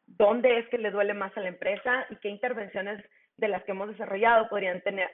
dónde 0.07 0.57
es 0.57 0.67
que 0.69 0.79
le 0.79 0.89
duele 0.89 1.13
más 1.13 1.37
a 1.37 1.41
la 1.41 1.49
empresa 1.49 2.07
y 2.09 2.15
qué 2.15 2.29
intervenciones 2.29 3.05
de 3.37 3.47
las 3.47 3.63
que 3.63 3.71
hemos 3.71 3.89
desarrollado 3.89 4.49
podrían 4.49 4.81
tener, 4.81 5.09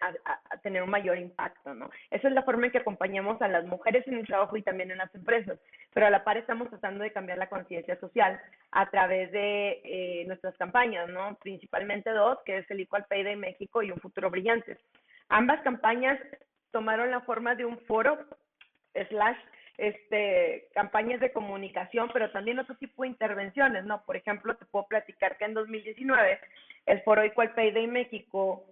tener 0.61 0.81
un 0.81 0.89
mayor 0.89 1.17
impacto, 1.17 1.73
¿no? 1.73 1.89
Esa 2.09 2.29
es 2.29 2.33
la 2.33 2.43
forma 2.43 2.65
en 2.65 2.71
que 2.71 2.77
acompañamos 2.77 3.41
a 3.41 3.47
las 3.49 3.65
mujeres 3.65 4.07
en 4.07 4.15
el 4.15 4.25
trabajo 4.25 4.55
y 4.55 4.61
también 4.61 4.91
en 4.91 4.97
las 4.97 5.13
empresas, 5.13 5.59
pero 5.93 6.07
a 6.07 6.09
la 6.09 6.23
par 6.23 6.37
estamos 6.37 6.69
tratando 6.69 7.03
de 7.03 7.11
cambiar 7.11 7.37
la 7.37 7.49
conciencia 7.49 7.99
social 7.99 8.39
a 8.71 8.89
través 8.89 9.31
de 9.31 9.81
eh, 9.83 10.23
nuestras 10.25 10.55
campañas, 10.57 11.09
¿no? 11.09 11.35
Principalmente 11.41 12.11
dos, 12.11 12.39
que 12.45 12.59
es 12.59 12.71
el 12.71 12.79
Equal 12.79 13.05
Pay 13.09 13.23
de 13.23 13.35
México 13.35 13.83
y 13.83 13.91
Un 13.91 13.99
Futuro 13.99 14.29
Brillante. 14.29 14.77
Ambas 15.29 15.61
campañas 15.61 16.19
tomaron 16.71 17.11
la 17.11 17.21
forma 17.21 17.55
de 17.55 17.65
un 17.65 17.77
foro 17.79 18.17
slash 19.09 19.37
este, 19.77 20.67
campañas 20.73 21.19
de 21.19 21.31
comunicación, 21.31 22.09
pero 22.13 22.31
también 22.31 22.59
otro 22.59 22.75
tipo 22.75 23.03
de 23.03 23.09
intervenciones, 23.09 23.85
¿no? 23.85 24.03
Por 24.05 24.15
ejemplo, 24.15 24.55
te 24.55 24.65
puedo 24.65 24.87
platicar 24.87 25.37
que 25.37 25.45
en 25.45 25.53
2019 25.53 26.39
el 26.85 27.01
Foro 27.01 27.23
Equal 27.23 27.53
Pay 27.53 27.71
Day 27.71 27.87
México 27.87 28.65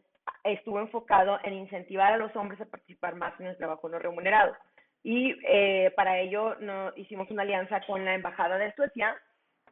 estuvo 0.44 0.80
enfocado 0.80 1.40
en 1.44 1.54
incentivar 1.54 2.14
a 2.14 2.18
los 2.18 2.36
hombres 2.36 2.60
a 2.62 2.66
participar 2.66 3.16
más 3.16 3.40
en 3.40 3.48
el 3.48 3.58
trabajo 3.58 3.90
no 3.90 4.00
remunerado. 4.00 4.56
Y 5.04 5.36
eh, 5.48 5.92
para 5.96 6.20
ello 6.20 6.56
no, 6.60 6.92
hicimos 6.96 7.30
una 7.32 7.42
alianza 7.42 7.82
con 7.88 8.06
la 8.06 8.14
Embajada 8.14 8.58
de 8.58 8.74
Suecia 8.74 9.16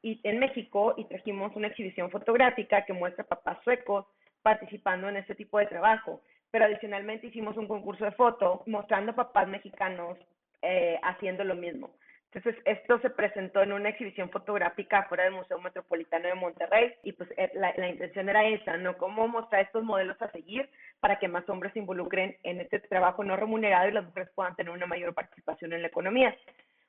y, 0.01 0.19
en 0.23 0.39
México 0.39 0.95
y 0.97 1.05
trajimos 1.05 1.55
una 1.55 1.67
exhibición 1.67 2.09
fotográfica 2.09 2.85
que 2.85 2.93
muestra 2.93 3.23
papás 3.23 3.59
suecos 3.63 4.05
participando 4.41 5.09
en 5.09 5.17
este 5.17 5.35
tipo 5.35 5.59
de 5.59 5.67
trabajo. 5.67 6.21
Pero 6.51 6.65
adicionalmente 6.65 7.27
hicimos 7.27 7.57
un 7.57 7.67
concurso 7.67 8.05
de 8.05 8.11
foto 8.11 8.63
mostrando 8.65 9.13
papás 9.13 9.47
mexicanos 9.47 10.17
eh, 10.61 10.99
haciendo 11.03 11.43
lo 11.43 11.55
mismo. 11.55 11.91
Entonces, 12.31 12.61
esto 12.65 12.99
se 12.99 13.09
presentó 13.09 13.63
en 13.63 13.73
una 13.73 13.89
exhibición 13.89 14.29
fotográfica 14.29 15.03
fuera 15.05 15.23
del 15.23 15.33
Museo 15.33 15.59
Metropolitano 15.59 16.27
de 16.27 16.35
Monterrey 16.35 16.93
y 17.03 17.13
pues 17.13 17.27
eh, 17.37 17.49
la, 17.55 17.73
la, 17.75 17.89
intención 17.89 18.29
era 18.29 18.47
esa, 18.47 18.77
¿no? 18.77 18.97
Cómo 18.97 19.27
mostrar 19.27 19.63
estos 19.63 19.83
modelos 19.83 20.21
a 20.21 20.29
seguir 20.29 20.69
para 20.99 21.17
que 21.17 21.27
más 21.27 21.49
hombres 21.49 21.73
se 21.73 21.79
involucren 21.79 22.37
en 22.43 22.61
este 22.61 22.79
trabajo 22.81 23.23
no 23.23 23.35
remunerado 23.35 23.89
y 23.89 23.93
las 23.93 24.05
mujeres 24.05 24.29
puedan 24.35 24.55
tener 24.55 24.71
una 24.71 24.85
mayor 24.85 25.15
participación 25.15 25.73
en 25.73 25.81
la 25.81 25.87
economía. 25.87 26.35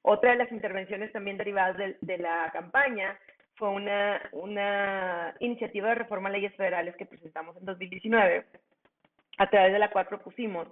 Otra 0.02 0.32
de 0.32 0.36
las 0.36 0.52
intervenciones 0.52 1.10
también 1.12 1.38
derivadas 1.38 1.78
de, 1.78 1.96
de 2.02 2.18
la 2.18 2.50
campaña 2.52 3.18
fue 3.60 3.68
una, 3.68 4.20
una 4.32 5.34
iniciativa 5.38 5.90
de 5.90 5.94
reforma 5.94 6.28
a 6.28 6.32
leyes 6.32 6.54
federales 6.54 6.96
que 6.96 7.06
presentamos 7.06 7.56
en 7.58 7.66
2019, 7.66 8.44
a 9.38 9.50
través 9.50 9.72
de 9.72 9.78
la 9.78 9.90
cual 9.90 10.06
propusimos 10.06 10.68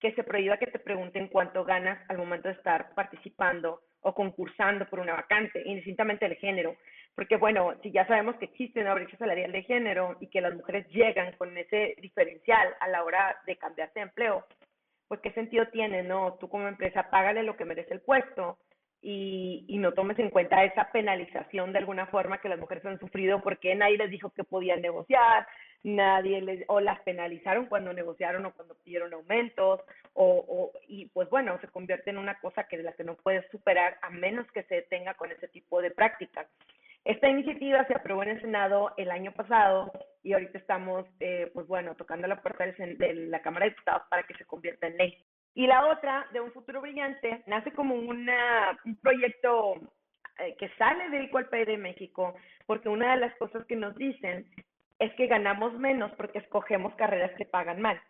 que 0.00 0.12
se 0.12 0.22
prohíba 0.22 0.58
que 0.58 0.66
te 0.66 0.78
pregunten 0.78 1.28
cuánto 1.28 1.64
ganas 1.64 1.98
al 2.08 2.18
momento 2.18 2.48
de 2.48 2.54
estar 2.54 2.94
participando 2.94 3.80
o 4.00 4.14
concursando 4.14 4.86
por 4.88 5.00
una 5.00 5.14
vacante, 5.14 5.62
indistintamente 5.64 6.28
del 6.28 6.38
género. 6.38 6.76
Porque 7.14 7.36
bueno, 7.36 7.74
si 7.82 7.90
ya 7.90 8.06
sabemos 8.06 8.36
que 8.36 8.44
existe 8.44 8.80
una 8.80 8.94
brecha 8.94 9.16
salarial 9.16 9.50
de 9.50 9.64
género 9.64 10.16
y 10.20 10.28
que 10.28 10.40
las 10.40 10.54
mujeres 10.54 10.86
llegan 10.88 11.32
con 11.32 11.56
ese 11.58 11.96
diferencial 12.00 12.68
a 12.80 12.88
la 12.88 13.02
hora 13.02 13.36
de 13.44 13.56
cambiarse 13.56 13.98
de 13.98 14.04
empleo, 14.04 14.44
pues 15.08 15.20
qué 15.20 15.32
sentido 15.32 15.66
tiene, 15.68 16.02
¿no? 16.02 16.34
Tú 16.34 16.48
como 16.48 16.68
empresa 16.68 17.10
págale 17.10 17.42
lo 17.42 17.56
que 17.56 17.64
merece 17.64 17.94
el 17.94 18.00
puesto 18.00 18.58
y, 19.00 19.64
y 19.66 19.78
no 19.78 19.92
tomes 19.92 20.18
en 20.18 20.30
cuenta 20.30 20.62
esa 20.64 20.92
penalización 20.92 21.72
de 21.72 21.78
alguna 21.78 22.06
forma 22.06 22.40
que 22.40 22.48
las 22.48 22.58
mujeres 22.58 22.84
han 22.84 23.00
sufrido 23.00 23.40
porque 23.42 23.74
nadie 23.74 23.96
les 23.96 24.10
dijo 24.10 24.30
que 24.30 24.44
podían 24.44 24.80
negociar, 24.80 25.46
nadie 25.82 26.40
les, 26.40 26.64
o 26.68 26.80
las 26.80 27.00
penalizaron 27.00 27.66
cuando 27.66 27.92
negociaron 27.92 28.44
o 28.46 28.52
cuando 28.52 28.74
pidieron 28.76 29.12
aumentos, 29.14 29.80
o, 30.14 30.44
o, 30.48 30.72
y 30.86 31.06
pues 31.06 31.28
bueno, 31.30 31.58
se 31.60 31.68
convierte 31.68 32.10
en 32.10 32.18
una 32.18 32.38
cosa 32.40 32.64
que 32.64 32.76
de 32.76 32.82
la 32.82 32.92
que 32.92 33.04
no 33.04 33.14
puedes 33.16 33.48
superar 33.50 33.98
a 34.02 34.10
menos 34.10 34.50
que 34.52 34.64
se 34.64 34.76
detenga 34.76 35.14
con 35.14 35.30
ese 35.30 35.48
tipo 35.48 35.80
de 35.80 35.90
prácticas. 35.90 36.46
Esta 37.04 37.28
iniciativa 37.28 37.86
se 37.86 37.94
aprobó 37.94 38.22
en 38.22 38.30
el 38.30 38.40
Senado 38.40 38.92
el 38.96 39.10
año 39.10 39.32
pasado 39.32 39.92
y 40.22 40.32
ahorita 40.32 40.58
estamos, 40.58 41.06
eh, 41.20 41.50
pues 41.54 41.66
bueno, 41.66 41.94
tocando 41.94 42.26
la 42.26 42.42
puerta 42.42 42.66
de 42.66 43.14
la 43.28 43.40
Cámara 43.40 43.64
de 43.64 43.70
Diputados 43.70 44.02
para 44.10 44.24
que 44.24 44.34
se 44.34 44.44
convierta 44.44 44.88
en 44.88 44.96
ley. 44.98 45.16
Y 45.54 45.66
la 45.66 45.86
otra, 45.86 46.26
de 46.32 46.40
un 46.40 46.52
futuro 46.52 46.80
brillante, 46.80 47.42
nace 47.46 47.72
como 47.72 47.94
una, 47.94 48.78
un 48.84 48.96
proyecto 48.96 49.76
eh, 50.38 50.54
que 50.58 50.68
sale 50.76 51.08
del 51.08 51.26
Equal 51.26 51.48
de 51.50 51.78
México, 51.78 52.34
porque 52.66 52.88
una 52.88 53.12
de 53.12 53.20
las 53.20 53.34
cosas 53.36 53.64
que 53.66 53.76
nos 53.76 53.96
dicen 53.96 54.46
es 54.98 55.12
que 55.14 55.26
ganamos 55.26 55.72
menos 55.74 56.12
porque 56.16 56.38
escogemos 56.38 56.94
carreras 56.96 57.32
que 57.36 57.44
pagan 57.44 57.80
mal, 57.80 58.00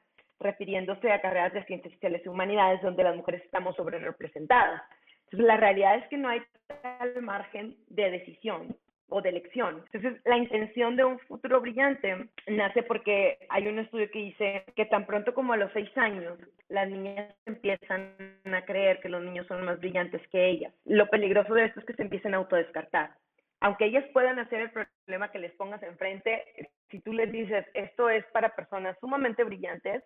refiriéndose 0.40 1.11
a 1.11 1.21
carreras 1.21 1.52
de 1.52 1.64
ciencias 1.64 1.92
sociales 1.95 2.23
y 2.25 2.28
humanidades 2.28 2.83
donde 2.83 3.04
las 3.04 3.16
mujeres 3.16 3.42
estamos 3.45 3.76
sobre 3.76 3.99
representadas. 3.99 4.83
Entonces, 5.25 5.47
la 5.47 5.57
realidad 5.57 5.97
es 5.97 6.09
que 6.09 6.16
no 6.16 6.28
hay 6.28 6.40
tal 6.83 7.23
margen 7.23 7.76
de 7.88 8.11
decisión 8.11 8.76
o 9.11 9.23
de 9.23 9.30
elección. 9.30 9.83
Entonces, 9.92 10.21
la 10.25 10.37
intención 10.37 10.97
de 10.97 11.04
un 11.04 11.18
futuro 11.21 11.61
brillante 11.61 12.28
nace 12.47 12.83
porque 12.83 13.38
hay 13.49 13.66
un 13.66 13.78
estudio 13.78 14.11
que 14.11 14.18
dice 14.18 14.64
que 14.76 14.87
tan 14.87 15.07
pronto 15.07 15.35
como 15.35 15.54
a 15.54 15.57
los 15.57 15.73
seis 15.73 15.90
años, 15.97 16.38
las 16.68 16.88
niñas 16.88 17.35
empiezan 17.47 18.14
a 18.45 18.64
creer 18.64 19.00
que 19.00 19.09
los 19.09 19.23
niños 19.23 19.47
son 19.47 19.64
más 19.64 19.78
brillantes 19.80 20.26
que 20.28 20.49
ellas. 20.49 20.75
Lo 20.85 21.09
peligroso 21.09 21.54
de 21.54 21.66
esto 21.66 21.80
es 21.80 21.87
que 21.87 21.95
se 21.95 22.02
empiecen 22.02 22.35
a 22.35 22.38
autodescartar. 22.38 23.11
Aunque 23.60 23.86
ellas 23.86 24.04
puedan 24.12 24.38
hacer 24.38 24.60
el 24.60 24.70
problema 24.70 25.30
que 25.30 25.38
les 25.38 25.52
pongas 25.52 25.82
enfrente, 25.82 26.44
si 26.90 27.00
tú 27.00 27.12
les 27.12 27.30
dices, 27.32 27.66
esto 27.74 28.08
es 28.08 28.24
para 28.26 28.54
personas 28.54 28.96
sumamente 29.00 29.44
brillantes, 29.44 30.04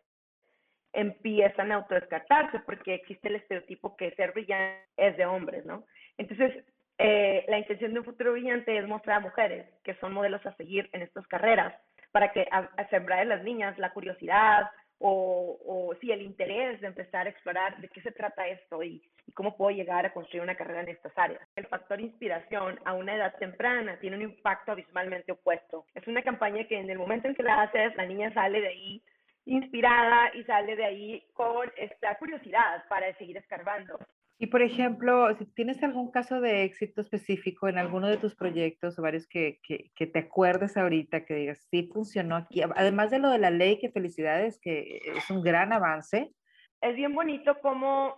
empiezan 0.92 1.73
a 1.73 1.76
autodescartarse 1.76 2.61
porque 2.61 2.94
existe 2.94 3.28
el 3.28 3.37
estereotipo 3.37 3.97
que 3.97 4.11
ser 4.12 4.32
brillante 4.32 4.87
es 4.97 5.16
de 5.16 5.26
hombres, 5.26 5.64
¿no? 5.64 5.85
Entonces, 6.18 6.64
eh, 6.99 7.44
la 7.49 7.59
intención 7.59 7.92
de 7.92 8.00
un 8.00 8.04
futuro 8.04 8.32
brillante 8.32 8.76
es 8.76 8.87
mostrar 8.87 9.16
a 9.16 9.21
mujeres 9.21 9.66
que 9.82 9.94
son 9.94 10.12
modelos 10.12 10.44
a 10.47 10.54
seguir 10.56 10.88
en 10.92 11.02
estas 11.02 11.26
carreras 11.26 11.75
para 12.12 12.30
que 12.32 12.47
a, 12.50 12.68
sembrar 12.90 13.23
en 13.23 13.30
las 13.30 13.42
niñas 13.42 13.78
la 13.78 13.92
curiosidad 13.92 14.71
o, 15.02 15.59
o 15.66 15.94
sí, 16.00 16.12
el 16.12 16.23
interés 16.23 16.80
de 16.80 16.87
empezar 16.87 17.26
a 17.26 17.30
explorar 17.30 17.80
de 17.80 17.88
qué 17.88 18.00
se 18.02 18.12
trata 18.12 18.47
esto 18.47 18.82
y, 18.82 19.02
cómo 19.35 19.56
puedo 19.56 19.75
llegar 19.75 20.04
a 20.04 20.12
construir 20.12 20.42
una 20.42 20.54
carrera 20.54 20.82
en 20.82 20.90
estas 20.90 21.16
áreas. 21.16 21.40
El 21.56 21.66
factor 21.66 22.00
inspiración 22.00 22.78
a 22.85 22.92
una 22.92 23.16
edad 23.16 23.35
temprana 23.38 23.99
tiene 23.99 24.16
un 24.16 24.23
impacto 24.23 24.73
abismalmente 24.73 25.32
opuesto. 25.32 25.87
Es 25.94 26.06
una 26.06 26.23
campaña 26.23 26.64
que 26.64 26.78
en 26.78 26.90
el 26.90 26.99
momento 26.99 27.28
en 27.28 27.35
que 27.35 27.42
la 27.42 27.62
haces, 27.62 27.97
la 27.97 28.06
niña 28.06 28.32
sale 28.35 28.61
de 28.61 28.68
ahí 28.68 29.02
inspirada 29.44 30.30
y 30.35 30.44
sale 30.44 30.76
de 30.76 30.85
ahí 30.85 31.25
con 31.32 31.71
esta 31.76 32.16
curiosidad 32.18 32.85
para 32.88 33.12
seguir 33.16 33.37
escarbando. 33.37 33.99
Y 34.43 34.49
por 34.49 34.61
ejemplo, 34.61 35.33
si 35.37 35.47
tienes 35.47 35.81
algún 35.85 36.11
caso 36.11 36.41
de 36.41 36.65
éxito 36.65 37.01
específico 37.01 37.69
en 37.69 37.79
alguno 37.79 38.09
de 38.09 38.17
tus 38.17 38.35
proyectos 38.35 38.99
o 38.99 39.03
varios 39.03 39.29
que, 39.29 39.61
que, 39.63 39.93
que, 39.95 40.09
te 40.09 40.19
acuerdes 40.19 40.77
ahorita, 40.77 41.25
que 41.25 41.35
digas, 41.35 41.65
sí 41.71 41.89
funcionó 41.93 42.35
aquí, 42.35 42.61
además 42.61 43.13
de 43.13 43.21
lo 43.21 43.31
de 43.31 43.39
la 43.39 43.53
ley, 43.53 43.79
que 43.79 43.93
felicidades, 43.93 44.59
que 44.61 45.01
es 45.15 45.31
un 45.31 45.45
gran 45.45 45.73
avance. 45.73 46.33
Es 46.81 46.97
bien 46.97 47.15
bonito 47.15 47.57
cómo, 47.63 48.17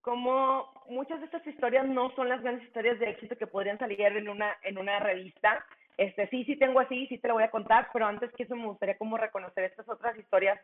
cómo 0.00 0.66
muchas 0.88 1.20
de 1.20 1.26
estas 1.26 1.46
historias 1.46 1.86
no 1.86 2.10
son 2.16 2.28
las 2.28 2.42
grandes 2.42 2.66
historias 2.66 2.98
de 2.98 3.10
éxito 3.10 3.36
que 3.36 3.46
podrían 3.46 3.78
salir 3.78 4.00
en 4.00 4.28
una, 4.28 4.56
en 4.64 4.78
una 4.78 4.98
revista, 4.98 5.64
este, 5.96 6.26
sí, 6.30 6.42
sí 6.42 6.56
tengo 6.56 6.80
así, 6.80 7.06
sí 7.06 7.18
te 7.18 7.28
lo 7.28 7.34
voy 7.34 7.44
a 7.44 7.52
contar, 7.52 7.88
pero 7.92 8.06
antes 8.06 8.32
que 8.32 8.42
eso 8.42 8.56
me 8.56 8.66
gustaría 8.66 8.98
como 8.98 9.16
reconocer 9.16 9.62
estas 9.62 9.88
otras 9.88 10.18
historias 10.18 10.58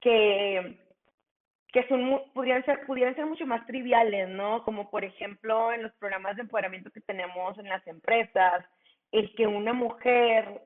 que, 0.00 0.80
que 1.72 1.86
son, 1.88 2.22
pudieran 2.32 2.64
ser, 2.64 2.86
pudieran 2.86 3.14
ser 3.14 3.26
mucho 3.26 3.46
más 3.46 3.66
triviales, 3.66 4.28
¿no? 4.28 4.62
Como 4.64 4.90
por 4.90 5.04
ejemplo 5.04 5.72
en 5.72 5.82
los 5.82 5.92
programas 5.94 6.36
de 6.36 6.42
empoderamiento 6.42 6.90
que 6.90 7.00
tenemos 7.00 7.58
en 7.58 7.68
las 7.68 7.86
empresas, 7.86 8.64
el 9.12 9.34
que 9.34 9.46
una 9.46 9.72
mujer 9.72 10.62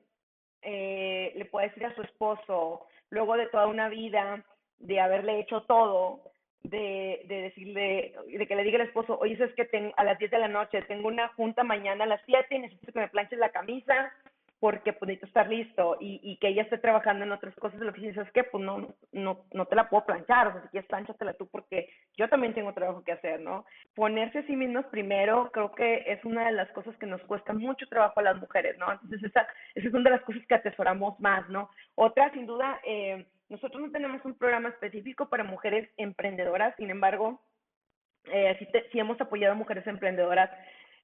eh, 0.61 1.33
le 1.35 1.45
pueda 1.45 1.67
decir 1.67 1.85
a 1.85 1.95
su 1.95 2.01
esposo, 2.01 2.85
luego 3.09 3.35
de 3.35 3.47
toda 3.47 3.67
una 3.67 3.89
vida 3.89 4.43
de 4.79 4.99
haberle 4.99 5.39
hecho 5.39 5.63
todo, 5.63 6.21
de, 6.63 7.23
de 7.27 7.41
decirle, 7.41 8.13
de 8.27 8.47
que 8.47 8.55
le 8.55 8.63
diga 8.63 8.79
al 8.79 8.87
esposo, 8.87 9.17
oye, 9.19 9.33
es 9.33 9.53
que 9.55 9.93
a 9.95 10.03
las 10.03 10.17
10 10.19 10.31
de 10.31 10.39
la 10.39 10.47
noche 10.47 10.81
tengo 10.83 11.07
una 11.07 11.29
junta 11.29 11.63
mañana 11.63 12.03
a 12.03 12.07
las 12.07 12.21
7 12.25 12.55
y 12.55 12.59
necesito 12.59 12.91
que 12.93 12.99
me 12.99 13.09
planches 13.09 13.39
la 13.39 13.49
camisa 13.49 14.13
porque 14.61 14.93
pues 14.93 15.07
necesito 15.07 15.25
estar 15.25 15.49
listo 15.49 15.97
y, 15.99 16.19
y 16.21 16.37
que 16.37 16.49
ella 16.49 16.61
esté 16.61 16.77
trabajando 16.77 17.25
en 17.25 17.31
otras 17.31 17.55
cosas 17.55 17.79
de 17.79 17.85
lo 17.87 17.93
que 17.93 18.01
dices, 18.01 18.27
es 18.27 18.31
que 18.31 18.43
pues 18.43 18.63
no, 18.63 18.93
no, 19.11 19.43
no 19.51 19.65
te 19.65 19.75
la 19.75 19.89
puedo 19.89 20.05
planchar, 20.05 20.47
o 20.47 20.53
sea, 20.53 20.61
si 20.61 20.67
quieres 20.67 20.87
planchatela 20.87 21.33
tú 21.33 21.47
porque 21.47 21.89
yo 22.15 22.29
también 22.29 22.53
tengo 22.53 22.71
trabajo 22.71 23.03
que 23.03 23.13
hacer, 23.13 23.39
¿no? 23.41 23.65
Ponerse 23.95 24.37
a 24.37 24.45
sí 24.45 24.55
mismos 24.55 24.85
primero 24.91 25.49
creo 25.51 25.71
que 25.71 26.03
es 26.05 26.23
una 26.25 26.45
de 26.45 26.51
las 26.51 26.69
cosas 26.73 26.95
que 26.97 27.07
nos 27.07 27.23
cuesta 27.23 27.53
mucho 27.53 27.87
trabajo 27.87 28.19
a 28.19 28.23
las 28.23 28.37
mujeres, 28.37 28.77
¿no? 28.77 28.91
Entonces 28.91 29.23
esa, 29.23 29.47
esa 29.73 29.87
es 29.87 29.93
una 29.95 30.11
de 30.11 30.17
las 30.17 30.25
cosas 30.25 30.45
que 30.47 30.53
atesoramos 30.53 31.19
más, 31.19 31.49
¿no? 31.49 31.71
Otra, 31.95 32.31
sin 32.31 32.45
duda, 32.45 32.79
eh, 32.85 33.25
nosotros 33.49 33.81
no 33.81 33.91
tenemos 33.91 34.23
un 34.25 34.35
programa 34.35 34.69
específico 34.69 35.27
para 35.27 35.43
mujeres 35.43 35.89
emprendedoras, 35.97 36.75
sin 36.75 36.91
embargo, 36.91 37.41
eh, 38.25 38.55
sí, 38.59 38.67
sí, 38.91 38.99
hemos 38.99 39.19
apoyado 39.19 39.53
a 39.53 39.57
mujeres 39.57 39.87
emprendedoras 39.87 40.51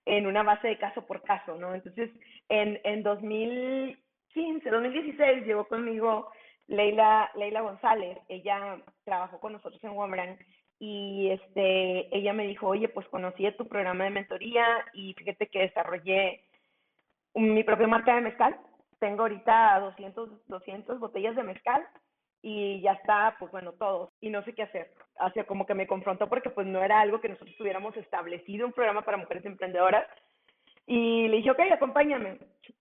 en 0.07 0.25
una 0.25 0.41
base 0.43 0.67
de 0.67 0.77
caso 0.77 1.05
por 1.05 1.21
caso, 1.23 1.55
¿no? 1.55 1.75
Entonces, 1.75 2.09
en, 2.49 2.79
en 2.83 3.03
2015, 3.03 4.69
2016 4.69 5.45
llegó 5.45 5.67
conmigo 5.67 6.31
Leila, 6.67 7.29
González, 7.61 8.17
ella 8.27 8.81
trabajó 9.03 9.39
con 9.39 9.53
nosotros 9.53 9.83
en 9.83 9.91
Wombrand 9.91 10.37
y 10.79 11.29
este, 11.31 12.15
ella 12.15 12.33
me 12.33 12.47
dijo, 12.47 12.67
oye, 12.67 12.87
pues 12.89 13.07
conocí 13.07 13.49
tu 13.57 13.67
programa 13.67 14.03
de 14.03 14.09
mentoría 14.11 14.65
y 14.93 15.13
fíjate 15.13 15.47
que 15.47 15.59
desarrollé 15.59 16.43
mi 17.33 17.63
propia 17.63 17.87
marca 17.87 18.15
de 18.15 18.21
mezcal. 18.21 18.57
Tengo 18.99 19.23
ahorita 19.23 19.79
200, 19.79 20.47
200 20.47 20.99
botellas 20.99 21.35
de 21.35 21.43
mezcal 21.43 21.85
y 22.41 22.81
ya 22.81 22.93
está, 22.93 23.35
pues 23.39 23.51
bueno, 23.51 23.73
todos, 23.73 24.09
y 24.21 24.29
no 24.29 24.43
sé 24.43 24.53
qué 24.53 24.63
hacer. 24.63 24.91
Hacia 25.19 25.45
como 25.45 25.65
que 25.65 25.73
me 25.73 25.87
confrontó 25.87 26.29
porque 26.29 26.49
pues 26.49 26.67
no 26.67 26.83
era 26.83 27.01
algo 27.01 27.19
que 27.19 27.29
nosotros 27.29 27.55
tuviéramos 27.57 27.95
establecido, 27.97 28.67
un 28.67 28.73
programa 28.73 29.03
para 29.03 29.17
mujeres 29.17 29.45
emprendedoras. 29.45 30.05
Y 30.85 31.27
le 31.27 31.37
dije, 31.37 31.51
ok, 31.51 31.59
acompáñame. 31.71 32.37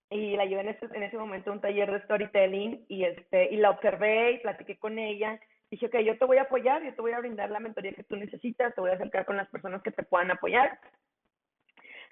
Y 0.09 0.37
la 0.37 0.45
llevé 0.45 0.61
en 0.61 0.69
ese, 0.69 0.85
en 0.93 1.03
ese 1.03 1.17
momento 1.17 1.49
a 1.49 1.53
un 1.53 1.61
taller 1.61 1.91
de 1.91 2.01
storytelling 2.03 2.85
y, 2.87 3.03
este, 3.03 3.53
y 3.53 3.57
la 3.57 3.71
observé 3.71 4.33
y 4.33 4.39
platiqué 4.39 4.77
con 4.77 4.97
ella. 4.97 5.39
Dije, 5.69 5.87
ok, 5.87 5.97
yo 5.97 6.17
te 6.17 6.23
voy 6.23 6.37
a 6.37 6.43
apoyar, 6.43 6.81
yo 6.81 6.93
te 6.93 7.01
voy 7.01 7.11
a 7.11 7.19
brindar 7.19 7.49
la 7.51 7.59
mentoría 7.59 7.91
que 7.91 8.03
tú 8.03 8.15
necesitas, 8.15 8.73
te 8.73 8.79
voy 8.79 8.91
a 8.91 8.93
acercar 8.93 9.25
con 9.25 9.35
las 9.35 9.49
personas 9.49 9.81
que 9.83 9.91
te 9.91 10.03
puedan 10.03 10.31
apoyar. 10.31 10.79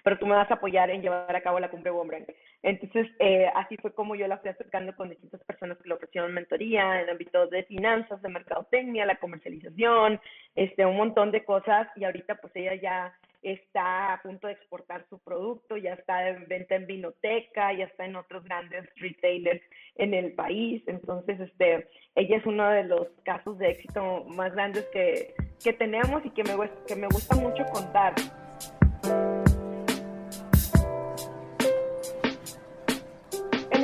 Pero 0.06 0.18
tú 0.20 0.26
me 0.26 0.36
vas 0.36 0.48
a 0.52 0.54
apoyar 0.54 0.88
en 0.88 1.02
llevar 1.02 1.34
a 1.34 1.40
cabo 1.40 1.58
la 1.58 1.68
cumbre 1.68 1.90
Wombran. 1.90 2.24
Entonces, 2.62 3.08
eh, 3.18 3.50
así 3.56 3.76
fue 3.78 3.92
como 3.92 4.14
yo 4.14 4.28
la 4.28 4.38
fui 4.38 4.50
acercando 4.50 4.94
con 4.94 5.08
distintas 5.08 5.42
personas 5.42 5.78
que 5.78 5.88
le 5.88 5.96
ofrecieron 5.96 6.32
mentoría 6.32 7.00
en 7.02 7.10
ámbitos 7.10 7.50
de 7.50 7.64
finanzas, 7.64 8.22
de 8.22 8.28
mercadotecnia, 8.28 9.04
la 9.04 9.16
comercialización, 9.16 10.20
este, 10.54 10.86
un 10.86 10.96
montón 10.96 11.32
de 11.32 11.44
cosas, 11.44 11.88
y 11.96 12.04
ahorita 12.04 12.36
pues 12.36 12.54
ella 12.54 12.76
ya 12.76 13.18
está 13.42 14.12
a 14.12 14.22
punto 14.22 14.46
de 14.46 14.52
exportar 14.52 15.04
su 15.10 15.18
producto, 15.18 15.76
ya 15.76 15.94
está 15.94 16.28
en 16.28 16.46
venta 16.46 16.76
en 16.76 16.86
vinoteca, 16.86 17.72
ya 17.72 17.86
está 17.86 18.04
en 18.04 18.14
otros 18.14 18.44
grandes 18.44 18.88
retailers 19.00 19.62
en 19.96 20.14
el 20.14 20.34
país. 20.34 20.84
Entonces, 20.86 21.40
este, 21.40 21.88
ella 22.14 22.36
es 22.36 22.46
uno 22.46 22.70
de 22.70 22.84
los 22.84 23.08
casos 23.24 23.58
de 23.58 23.70
éxito 23.70 24.24
más 24.26 24.54
grandes 24.54 24.84
que, 24.92 25.34
que 25.64 25.72
tenemos 25.72 26.24
y 26.24 26.30
que 26.30 26.44
me, 26.44 26.52
que 26.86 26.94
me 26.94 27.08
gusta 27.08 27.34
mucho 27.34 27.64
contar. 27.72 28.14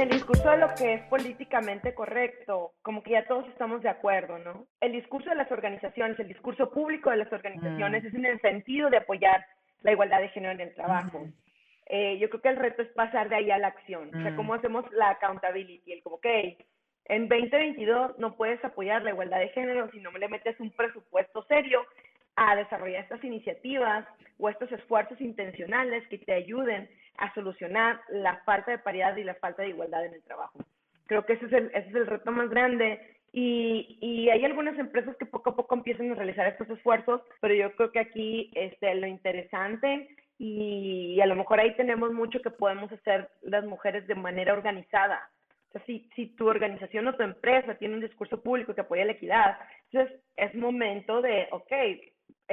El 0.03 0.11
discurso 0.11 0.51
de 0.51 0.59
lo 0.59 0.75
que 0.75 0.95
es 0.95 1.03
políticamente 1.03 1.95
correcto, 1.95 2.73
como 2.83 3.03
que 3.03 3.13
ya 3.13 3.27
todos 3.27 3.47
estamos 3.49 3.83
de 3.83 3.89
acuerdo, 3.89 4.39
¿no? 4.39 4.67
El 4.81 4.93
discurso 4.93 5.31
de 5.31 5.37
las 5.37 5.51
organizaciones, 5.53 6.19
el 6.19 6.29
discurso 6.29 6.71
público 6.71 7.11
de 7.11 7.19
las 7.19 7.33
organizaciones 7.33 8.03
mm. 8.03 8.07
es 8.07 8.15
en 8.15 8.27
el 8.27 8.41
sentido 8.41 8.91
de 8.91 8.97
apoyar 8.97 9.47
la 9.83 9.93
igualdad 9.93 10.21
de 10.21 10.29
género 10.31 10.55
en 10.55 10.61
el 10.61 10.75
trabajo. 10.75 11.27
Eh, 11.87 12.19
yo 12.19 12.29
creo 12.31 12.43
que 12.43 12.49
el 12.49 12.57
reto 12.57 12.83
es 12.83 12.89
pasar 12.89 13.29
de 13.29 13.37
ahí 13.37 13.51
a 13.51 13.59
la 13.59 13.69
acción. 13.69 14.09
O 14.09 14.23
sea, 14.23 14.33
mm. 14.33 14.37
¿cómo 14.37 14.55
hacemos 14.55 14.91
la 14.93 15.11
accountability? 15.11 15.93
El 15.93 16.03
como, 16.03 16.17
ok, 16.17 16.27
en 17.05 17.29
2022 17.29 18.19
no 18.19 18.37
puedes 18.37 18.65
apoyar 18.65 19.03
la 19.03 19.11
igualdad 19.11 19.39
de 19.39 19.51
género 19.51 19.91
si 19.93 20.01
no 20.01 20.11
le 20.11 20.29
metes 20.29 20.59
un 20.59 20.71
presupuesto 20.71 21.45
serio 21.45 21.85
a 22.37 22.57
desarrollar 22.57 23.03
estas 23.03 23.23
iniciativas 23.25 24.07
o 24.39 24.49
estos 24.49 24.71
esfuerzos 24.73 25.21
intencionales 25.21 26.07
que 26.09 26.19
te 26.19 26.33
ayuden 26.33 26.89
a 27.19 27.33
solucionar 27.35 28.01
la 28.11 28.39
falta 28.45 28.71
de 28.71 28.79
paridad 28.79 29.17
y 29.17 29.25
la 29.25 29.35
falta 29.35 29.63
de 29.63 29.69
igualdad 29.69 30.07
en 30.07 30.15
el 30.15 30.23
trabajo. 30.23 30.59
Creo 31.07 31.27
que 31.27 31.35
ese 31.35 31.47
es 31.47 31.53
el, 31.53 31.67
ese 31.75 31.89
es 31.89 31.95
el 31.95 32.07
reto 32.07 32.31
más 32.33 32.49
grande 32.49 33.01
y, 33.33 33.99
y, 34.01 34.29
hay 34.29 34.45
algunas 34.45 34.79
empresas 34.79 35.17
que 35.17 35.25
poco 35.25 35.51
a 35.51 35.57
poco 35.57 35.75
empiezan 35.75 36.11
a 36.11 36.15
realizar 36.15 36.47
estos 36.47 36.69
esfuerzos, 36.69 37.23
pero 37.41 37.55
yo 37.55 37.75
creo 37.77 37.91
que 37.91 38.01
aquí 38.01 38.51
este, 38.55 38.95
lo 38.95 39.07
interesante 39.07 40.09
y, 40.39 41.21
a 41.21 41.27
lo 41.27 41.37
mejor 41.37 41.61
ahí 41.61 41.75
tenemos 41.77 42.13
mucho 42.13 42.43
que 42.43 42.51
podemos 42.51 42.91
hacer 42.93 43.31
las 43.43 43.65
mujeres 43.65 44.07
de 44.07 44.17
manera 44.17 44.53
organizada. 44.53 45.31
O 45.69 45.73
sea, 45.73 45.85
si, 45.87 46.11
si 46.15 46.27
tu 46.37 46.49
organización 46.49 47.07
o 47.07 47.15
tu 47.15 47.23
empresa 47.23 47.77
tiene 47.77 47.95
un 47.95 48.01
discurso 48.01 48.43
público 48.43 48.75
que 48.75 48.83
apoya 48.83 49.05
la 49.05 49.13
equidad, 49.13 49.57
entonces 49.91 50.21
es 50.37 50.55
momento 50.55 51.23
de, 51.23 51.49
ok, 51.53 51.73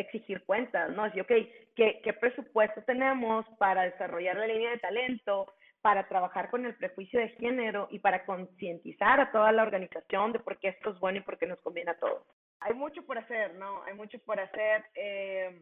exigir 0.02 0.44
cuentas, 0.46 0.92
¿no? 0.92 1.04
Así, 1.04 1.20
ok, 1.20 1.32
¿qué, 1.76 2.02
¿qué 2.04 2.14
presupuesto 2.14 2.82
tenemos 2.84 3.46
para 3.58 3.84
desarrollar 3.84 4.38
la 4.38 4.48
línea 4.48 4.72
de 4.72 4.80
talento? 4.80 5.54
para 5.82 6.08
trabajar 6.08 6.50
con 6.50 6.66
el 6.66 6.76
prejuicio 6.76 7.20
de 7.20 7.30
género 7.30 7.88
y 7.90 8.00
para 8.00 8.26
concientizar 8.26 9.20
a 9.20 9.32
toda 9.32 9.52
la 9.52 9.64
organización 9.64 10.34
de 10.34 10.40
por 10.40 10.58
qué 10.60 10.70
esto 10.70 10.92
es 10.92 11.00
bueno 11.00 11.20
y 11.20 11.22
por 11.22 11.38
qué 11.38 11.48
nos 11.48 11.62
conviene 11.62 11.92
a 11.92 11.98
todos. 11.98 12.24
Hay 12.60 12.74
mucho 12.74 13.06
por 13.06 13.18
hacer, 13.18 13.56
¿no? 13.56 13.84
Hay 13.84 13.94
mucho 13.94 14.20
por 14.20 14.40
hacer. 14.40 14.84
Eh, 14.96 15.58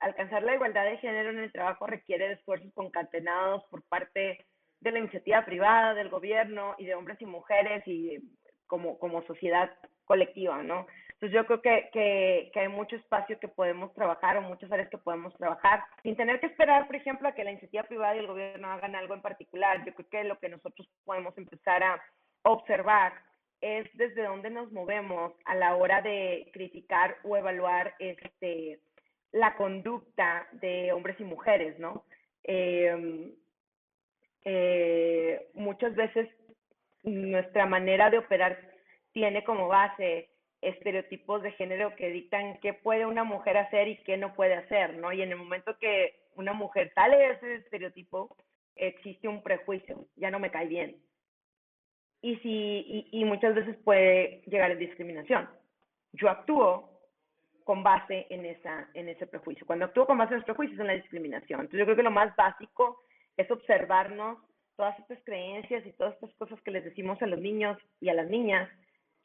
alcanzar 0.00 0.42
la 0.42 0.54
igualdad 0.54 0.84
de 0.84 0.98
género 0.98 1.30
en 1.30 1.38
el 1.38 1.52
trabajo 1.52 1.86
requiere 1.86 2.28
de 2.28 2.34
esfuerzos 2.34 2.72
concatenados 2.74 3.64
por 3.64 3.82
parte 3.88 4.44
de 4.80 4.90
la 4.92 4.98
iniciativa 4.98 5.44
privada, 5.44 5.94
del 5.94 6.10
gobierno 6.10 6.74
y 6.78 6.86
de 6.86 6.94
hombres 6.94 7.20
y 7.20 7.26
mujeres 7.26 7.82
y 7.86 8.18
como, 8.66 8.98
como 8.98 9.26
sociedad 9.26 9.70
colectiva, 10.04 10.62
¿no? 10.62 10.86
Entonces 11.16 11.34
yo 11.34 11.46
creo 11.46 11.62
que, 11.62 11.88
que, 11.94 12.50
que, 12.52 12.60
hay 12.60 12.68
mucho 12.68 12.94
espacio 12.94 13.40
que 13.40 13.48
podemos 13.48 13.92
trabajar 13.94 14.36
o 14.36 14.42
muchas 14.42 14.70
áreas 14.70 14.90
que 14.90 14.98
podemos 14.98 15.34
trabajar 15.36 15.82
sin 16.02 16.14
tener 16.14 16.40
que 16.40 16.46
esperar, 16.46 16.86
por 16.86 16.94
ejemplo, 16.94 17.26
a 17.26 17.32
que 17.32 17.42
la 17.42 17.52
iniciativa 17.52 17.84
privada 17.84 18.16
y 18.16 18.18
el 18.18 18.26
gobierno 18.26 18.70
hagan 18.70 18.94
algo 18.94 19.14
en 19.14 19.22
particular. 19.22 19.82
Yo 19.86 19.94
creo 19.94 20.08
que 20.10 20.24
lo 20.24 20.38
que 20.38 20.50
nosotros 20.50 20.86
podemos 21.06 21.36
empezar 21.38 21.82
a 21.82 22.02
observar 22.42 23.14
es 23.62 23.88
desde 23.94 24.24
dónde 24.24 24.50
nos 24.50 24.70
movemos 24.72 25.32
a 25.46 25.54
la 25.54 25.74
hora 25.76 26.02
de 26.02 26.50
criticar 26.52 27.16
o 27.24 27.34
evaluar 27.34 27.94
este 27.98 28.80
la 29.32 29.56
conducta 29.56 30.46
de 30.52 30.92
hombres 30.92 31.18
y 31.18 31.24
mujeres, 31.24 31.78
¿no? 31.78 32.04
Em, 32.44 33.32
eh, 34.44 35.48
muchas 35.54 35.94
veces 35.94 36.28
nuestra 37.02 37.66
manera 37.66 38.10
de 38.10 38.18
operar 38.18 38.58
tiene 39.12 39.44
como 39.44 39.68
base 39.68 40.30
estereotipos 40.62 41.42
de 41.42 41.52
género 41.52 41.94
que 41.96 42.10
dictan 42.10 42.58
qué 42.60 42.72
puede 42.72 43.06
una 43.06 43.24
mujer 43.24 43.56
hacer 43.56 43.88
y 43.88 44.02
qué 44.02 44.16
no 44.16 44.34
puede 44.34 44.54
hacer, 44.54 44.96
¿no? 44.96 45.12
Y 45.12 45.22
en 45.22 45.30
el 45.30 45.36
momento 45.36 45.78
que 45.78 46.26
una 46.34 46.52
mujer 46.52 46.92
sale 46.94 47.16
de 47.16 47.30
ese 47.30 47.54
estereotipo, 47.56 48.36
existe 48.74 49.28
un 49.28 49.42
prejuicio, 49.42 50.06
ya 50.16 50.30
no 50.30 50.38
me 50.38 50.50
cae 50.50 50.66
bien. 50.66 50.96
Y, 52.22 52.36
si, 52.36 53.08
y, 53.12 53.24
muchas 53.24 53.54
veces 53.54 53.76
puede 53.84 54.42
llegar 54.46 54.70
a 54.70 54.74
discriminación. 54.74 55.48
Yo 56.12 56.28
actúo 56.28 56.90
con 57.64 57.82
base 57.82 58.26
en, 58.30 58.44
esa, 58.46 58.88
en 58.94 59.08
ese 59.08 59.26
prejuicio. 59.26 59.66
Cuando 59.66 59.84
actúo 59.84 60.06
con 60.06 60.18
base 60.18 60.32
en 60.32 60.38
ese 60.38 60.46
prejuicio 60.46 60.74
es 60.74 60.80
una 60.80 60.94
discriminación. 60.94 61.60
Entonces 61.60 61.78
yo 61.78 61.84
creo 61.84 61.96
que 61.96 62.02
lo 62.02 62.10
más 62.10 62.34
básico 62.34 63.02
es 63.36 63.50
observarnos 63.50 64.38
todas 64.76 64.98
estas 64.98 65.18
creencias 65.24 65.84
y 65.86 65.92
todas 65.92 66.14
estas 66.14 66.34
cosas 66.34 66.60
que 66.62 66.70
les 66.70 66.84
decimos 66.84 67.20
a 67.22 67.26
los 67.26 67.40
niños 67.40 67.78
y 68.00 68.08
a 68.08 68.14
las 68.14 68.28
niñas 68.28 68.68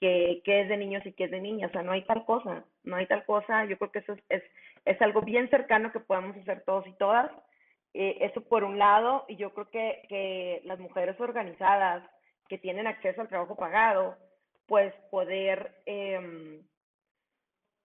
que, 0.01 0.41
es 0.61 0.67
de 0.67 0.77
niños 0.77 1.05
y 1.05 1.13
que 1.13 1.25
es 1.25 1.31
de 1.31 1.39
niñas, 1.39 1.69
o 1.69 1.73
sea, 1.73 1.83
no 1.83 1.91
hay 1.91 2.03
tal 2.05 2.25
cosa, 2.25 2.65
no 2.83 2.95
hay 2.95 3.05
tal 3.05 3.23
cosa, 3.23 3.65
yo 3.65 3.77
creo 3.77 3.91
que 3.91 3.99
eso 3.99 4.15
es, 4.29 4.43
es, 4.83 5.01
algo 5.01 5.21
bien 5.21 5.47
cercano 5.49 5.91
que 5.91 5.99
podemos 5.99 6.35
hacer 6.37 6.63
todos 6.65 6.87
y 6.87 6.93
todas, 6.93 7.31
eh, 7.93 8.17
eso 8.21 8.41
por 8.41 8.63
un 8.63 8.79
lado, 8.79 9.25
y 9.27 9.35
yo 9.35 9.53
creo 9.53 9.69
que, 9.69 10.01
que 10.09 10.61
las 10.65 10.79
mujeres 10.79 11.19
organizadas 11.19 12.03
que 12.49 12.57
tienen 12.57 12.87
acceso 12.87 13.21
al 13.21 13.29
trabajo 13.29 13.55
pagado, 13.55 14.17
pues 14.65 14.91
poder 15.11 15.71
em, 15.85 16.63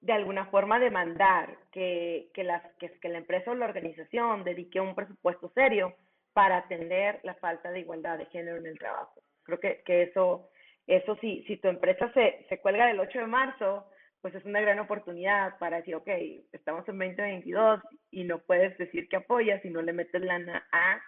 de 0.00 0.12
alguna 0.12 0.46
forma 0.46 0.78
demandar 0.78 1.54
que, 1.70 2.30
que, 2.32 2.44
las, 2.44 2.62
que, 2.78 2.98
que 2.98 3.08
la 3.10 3.18
empresa 3.18 3.50
o 3.50 3.54
la 3.54 3.66
organización 3.66 4.42
dedique 4.42 4.80
un 4.80 4.94
presupuesto 4.94 5.50
serio 5.50 5.94
para 6.32 6.58
atender 6.58 7.20
la 7.24 7.34
falta 7.34 7.70
de 7.70 7.80
igualdad 7.80 8.16
de 8.16 8.26
género 8.26 8.56
en 8.56 8.66
el 8.66 8.78
trabajo. 8.78 9.20
Creo 9.42 9.60
que, 9.60 9.82
que 9.84 10.02
eso 10.04 10.48
eso 10.86 11.16
sí, 11.20 11.44
si 11.46 11.56
tu 11.56 11.68
empresa 11.68 12.12
se, 12.12 12.46
se 12.48 12.60
cuelga 12.60 12.86
del 12.86 13.00
8 13.00 13.18
de 13.20 13.26
marzo, 13.26 13.86
pues 14.20 14.34
es 14.34 14.44
una 14.44 14.60
gran 14.60 14.78
oportunidad 14.78 15.58
para 15.58 15.78
decir, 15.78 15.94
ok, 15.94 16.08
estamos 16.52 16.88
en 16.88 16.98
2022 16.98 17.80
y 18.10 18.24
no 18.24 18.38
puedes 18.38 18.76
decir 18.78 19.08
que 19.08 19.16
apoyas 19.16 19.64
y 19.64 19.70
no 19.70 19.82
le 19.82 19.92
metes 19.92 20.20
lana 20.20 20.66
a 20.72 21.00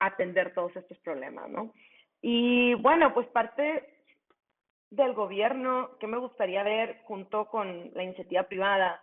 atender 0.00 0.54
todos 0.54 0.74
estos 0.76 0.98
problemas, 0.98 1.48
¿no? 1.48 1.72
Y 2.20 2.74
bueno, 2.74 3.14
pues 3.14 3.26
parte 3.28 3.98
del 4.90 5.12
gobierno 5.12 5.98
que 6.00 6.06
me 6.06 6.18
gustaría 6.18 6.62
ver 6.62 6.98
junto 7.04 7.46
con 7.46 7.92
la 7.94 8.02
iniciativa 8.02 8.44
privada, 8.44 9.02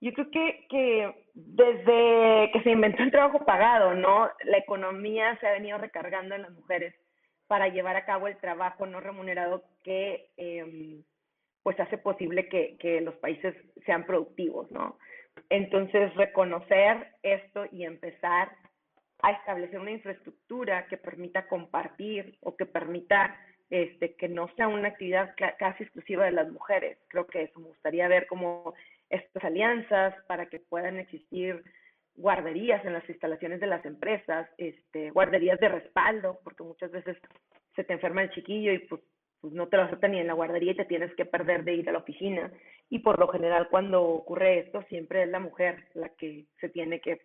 yo 0.00 0.12
creo 0.12 0.30
que, 0.30 0.66
que 0.68 1.26
desde 1.34 2.50
que 2.52 2.62
se 2.62 2.70
inventó 2.70 3.02
el 3.02 3.10
trabajo 3.10 3.44
pagado, 3.44 3.94
¿no? 3.94 4.28
La 4.44 4.58
economía 4.58 5.36
se 5.38 5.46
ha 5.46 5.52
venido 5.52 5.78
recargando 5.78 6.34
en 6.34 6.42
las 6.42 6.52
mujeres 6.52 6.94
para 7.46 7.68
llevar 7.68 7.96
a 7.96 8.04
cabo 8.04 8.28
el 8.28 8.36
trabajo 8.38 8.86
no 8.86 9.00
remunerado 9.00 9.64
que 9.82 10.30
em, 10.36 11.02
pues 11.62 11.78
hace 11.78 11.98
posible 11.98 12.48
que, 12.48 12.76
que, 12.78 13.00
los 13.00 13.14
países 13.16 13.54
sean 13.86 14.04
productivos, 14.04 14.70
¿no? 14.70 14.98
Entonces, 15.48 16.14
reconocer 16.14 17.08
esto 17.22 17.66
y 17.70 17.84
empezar 17.84 18.52
a 19.22 19.30
establecer 19.30 19.78
una 19.78 19.92
infraestructura 19.92 20.86
que 20.86 20.96
permita 20.96 21.46
compartir 21.46 22.36
o 22.40 22.56
que 22.56 22.66
permita 22.66 23.36
este, 23.70 24.14
que 24.16 24.28
no 24.28 24.48
sea 24.56 24.68
una 24.68 24.88
actividad 24.88 25.34
casi 25.58 25.84
exclusiva 25.84 26.26
de 26.26 26.32
las 26.32 26.50
mujeres. 26.50 26.98
Creo 27.08 27.26
que 27.26 27.44
eso 27.44 27.58
me 27.58 27.68
gustaría 27.68 28.06
ver 28.08 28.26
como 28.26 28.74
estas 29.08 29.44
alianzas 29.44 30.14
para 30.26 30.46
que 30.46 30.58
puedan 30.58 30.98
existir 30.98 31.64
guarderías 32.14 32.84
en 32.84 32.92
las 32.92 33.08
instalaciones 33.08 33.60
de 33.60 33.66
las 33.66 33.84
empresas, 33.84 34.48
este, 34.58 35.10
guarderías 35.10 35.58
de 35.60 35.68
respaldo, 35.68 36.40
porque 36.44 36.62
muchas 36.62 36.90
veces 36.90 37.16
se 37.74 37.84
te 37.84 37.92
enferma 37.94 38.22
el 38.22 38.30
chiquillo 38.30 38.72
y 38.72 38.80
pues, 38.80 39.00
pues 39.40 39.52
no 39.52 39.68
te 39.68 39.76
lo 39.76 39.84
aceptan 39.84 40.12
ni 40.12 40.20
en 40.20 40.26
la 40.26 40.34
guardería 40.34 40.72
y 40.72 40.76
te 40.76 40.84
tienes 40.84 41.14
que 41.14 41.24
perder 41.24 41.64
de 41.64 41.74
ir 41.74 41.88
a 41.88 41.92
la 41.92 41.98
oficina. 41.98 42.52
Y 42.90 43.00
por 43.00 43.18
lo 43.18 43.28
general 43.28 43.68
cuando 43.70 44.02
ocurre 44.02 44.60
esto 44.60 44.82
siempre 44.88 45.22
es 45.22 45.28
la 45.28 45.40
mujer 45.40 45.86
la 45.94 46.10
que 46.10 46.46
se 46.60 46.68
tiene 46.68 47.00
que, 47.00 47.22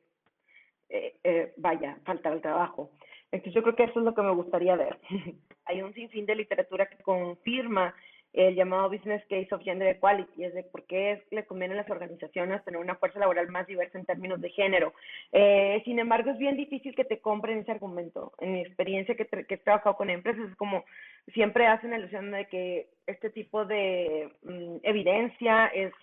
eh, 0.90 1.16
eh, 1.24 1.54
vaya, 1.58 2.00
faltar 2.06 2.34
al 2.34 2.42
trabajo. 2.42 2.92
Entonces 3.32 3.54
yo 3.54 3.62
creo 3.62 3.76
que 3.76 3.84
eso 3.84 4.00
es 4.00 4.06
lo 4.06 4.16
que 4.16 4.22
me 4.22 4.34
gustaría 4.34 4.76
ver. 4.76 4.98
Hay 5.66 5.82
un 5.82 5.94
sinfín 5.94 6.26
de 6.26 6.36
literatura 6.36 6.86
que 6.88 7.04
confirma 7.04 7.94
el 8.34 8.56
llamado 8.56 8.90
Business 8.90 9.24
Case 9.30 9.48
of 9.52 9.64
Gender 9.64 9.88
Equality, 9.88 10.44
es 10.44 10.54
de 10.54 10.64
por 10.64 10.86
qué 10.86 11.24
le 11.32 11.46
conviene 11.46 11.74
a 11.74 11.78
las 11.78 11.90
organizaciones 11.90 12.64
tener 12.64 12.80
una 12.80 12.96
fuerza 12.96 13.20
laboral 13.20 13.48
más 13.50 13.66
diversa 13.68 13.98
en 13.98 14.06
términos 14.06 14.40
de 14.42 14.50
género. 14.52 14.94
Eh, 15.32 15.82
sin 15.86 16.00
embargo, 16.00 16.32
es 16.32 16.38
bien 16.38 16.56
difícil 16.56 16.94
que 16.96 17.06
te 17.06 17.20
compren 17.20 17.60
ese 17.60 17.72
argumento. 17.72 18.34
En 18.40 18.54
mi 18.54 18.62
experiencia 18.62 19.16
que, 19.16 19.26
que 19.26 19.54
he 19.56 19.58
trabajado 19.58 19.96
con 19.96 20.10
empresas, 20.10 20.50
es 20.50 20.56
como 20.56 20.86
siempre 21.34 21.68
hacen 21.68 21.94
alusión 21.94 22.32
de 22.32 22.46
que 22.48 22.88
este 23.08 23.30
tipo 23.30 23.66
de 23.66 24.30
mm, 24.44 24.78
evidencia 24.84 25.68
es 25.68 25.94